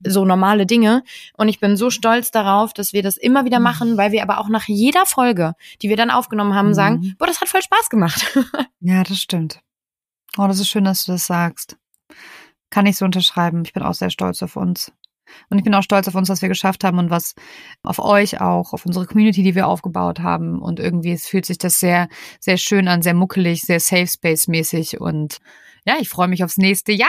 [0.00, 1.02] So normale Dinge.
[1.36, 4.38] Und ich bin so stolz darauf, dass wir das immer wieder machen, weil wir aber
[4.38, 6.74] auch nach jeder Folge, die wir dann aufgenommen haben, Mhm.
[6.74, 8.32] sagen, boah, das hat voll Spaß gemacht.
[8.80, 9.60] Ja, das stimmt.
[10.36, 11.78] Oh, das ist schön, dass du das sagst.
[12.70, 13.62] Kann ich so unterschreiben.
[13.64, 14.92] Ich bin auch sehr stolz auf uns.
[15.48, 17.34] Und ich bin auch stolz auf uns, was wir geschafft haben und was
[17.82, 20.60] auf euch auch, auf unsere Community, die wir aufgebaut haben.
[20.60, 22.08] Und irgendwie es fühlt sich das sehr,
[22.40, 25.00] sehr schön an, sehr muckelig, sehr Safe Space mäßig.
[25.00, 25.38] Und
[25.86, 27.08] ja, ich freue mich aufs nächste Jahr.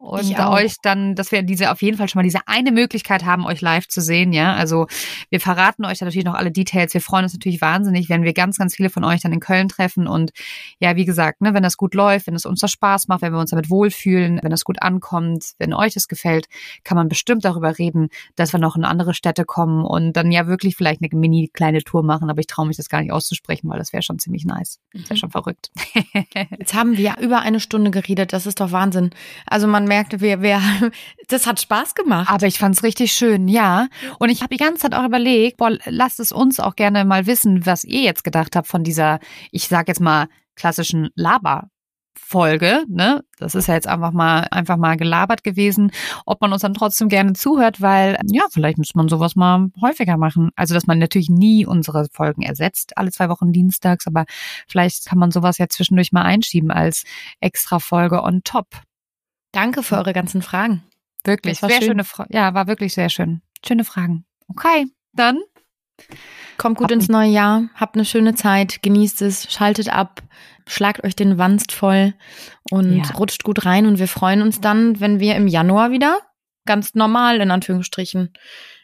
[0.00, 3.44] Und euch dann, dass wir diese auf jeden Fall schon mal diese eine Möglichkeit haben,
[3.44, 4.54] euch live zu sehen, ja.
[4.54, 4.86] Also
[5.28, 6.94] wir verraten euch dann natürlich noch alle Details.
[6.94, 9.68] Wir freuen uns natürlich wahnsinnig, wenn wir ganz, ganz viele von euch dann in Köln
[9.68, 10.06] treffen.
[10.06, 10.30] Und
[10.78, 13.34] ja, wie gesagt, ne, wenn das gut läuft, wenn es uns das Spaß macht, wenn
[13.34, 16.46] wir uns damit wohlfühlen, wenn das gut ankommt, wenn euch es gefällt,
[16.82, 20.46] kann man bestimmt darüber reden, dass wir noch in andere Städte kommen und dann ja
[20.46, 22.30] wirklich vielleicht eine mini kleine Tour machen.
[22.30, 24.80] Aber ich traue mich das gar nicht auszusprechen, weil das wäre schon ziemlich nice.
[24.94, 25.70] Das wäre schon verrückt.
[26.58, 29.10] Jetzt haben wir über eine Stunde geredet, das ist doch Wahnsinn.
[29.44, 30.62] Also man merkte, wir, wir,
[31.28, 32.30] das hat Spaß gemacht.
[32.30, 33.88] Aber ich fand's richtig schön, ja.
[34.20, 37.26] Und ich habe die ganze Zeit auch überlegt, boah, lasst es uns auch gerne mal
[37.26, 39.18] wissen, was ihr jetzt gedacht habt von dieser,
[39.50, 42.84] ich sag jetzt mal, klassischen Laber-Folge.
[42.88, 43.24] Ne?
[43.38, 45.90] Das ist ja jetzt einfach mal, einfach mal gelabert gewesen,
[46.24, 50.18] ob man uns dann trotzdem gerne zuhört, weil, ja, vielleicht muss man sowas mal häufiger
[50.18, 50.50] machen.
[50.54, 54.24] Also, dass man natürlich nie unsere Folgen ersetzt, alle zwei Wochen dienstags, aber
[54.68, 57.02] vielleicht kann man sowas ja zwischendurch mal einschieben als
[57.40, 58.68] extra Folge on top.
[59.52, 60.82] Danke für eure ganzen Fragen.
[61.24, 61.82] Wirklich, sehr schön.
[61.82, 63.42] schöne Fra Ja, war wirklich sehr schön.
[63.66, 64.24] Schöne Fragen.
[64.48, 65.38] Okay, dann
[66.56, 70.22] Kommt gut Hab ins neue Jahr, habt eine schöne Zeit, genießt es, schaltet ab,
[70.66, 72.14] schlagt euch den Wanst voll
[72.70, 73.10] und Ja.
[73.16, 76.18] rutscht gut rein und wir freuen uns dann, wenn wir im Januar wieder
[76.66, 78.32] ganz normal in Anführungsstrichen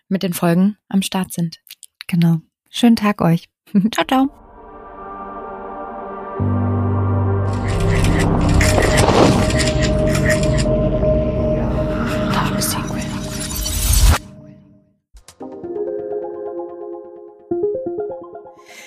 [0.08, 1.58] mit den Folgen am Start sind.
[2.06, 2.38] genau.
[2.70, 3.48] Schönen Tag euch.
[3.92, 4.28] ciao, ciao.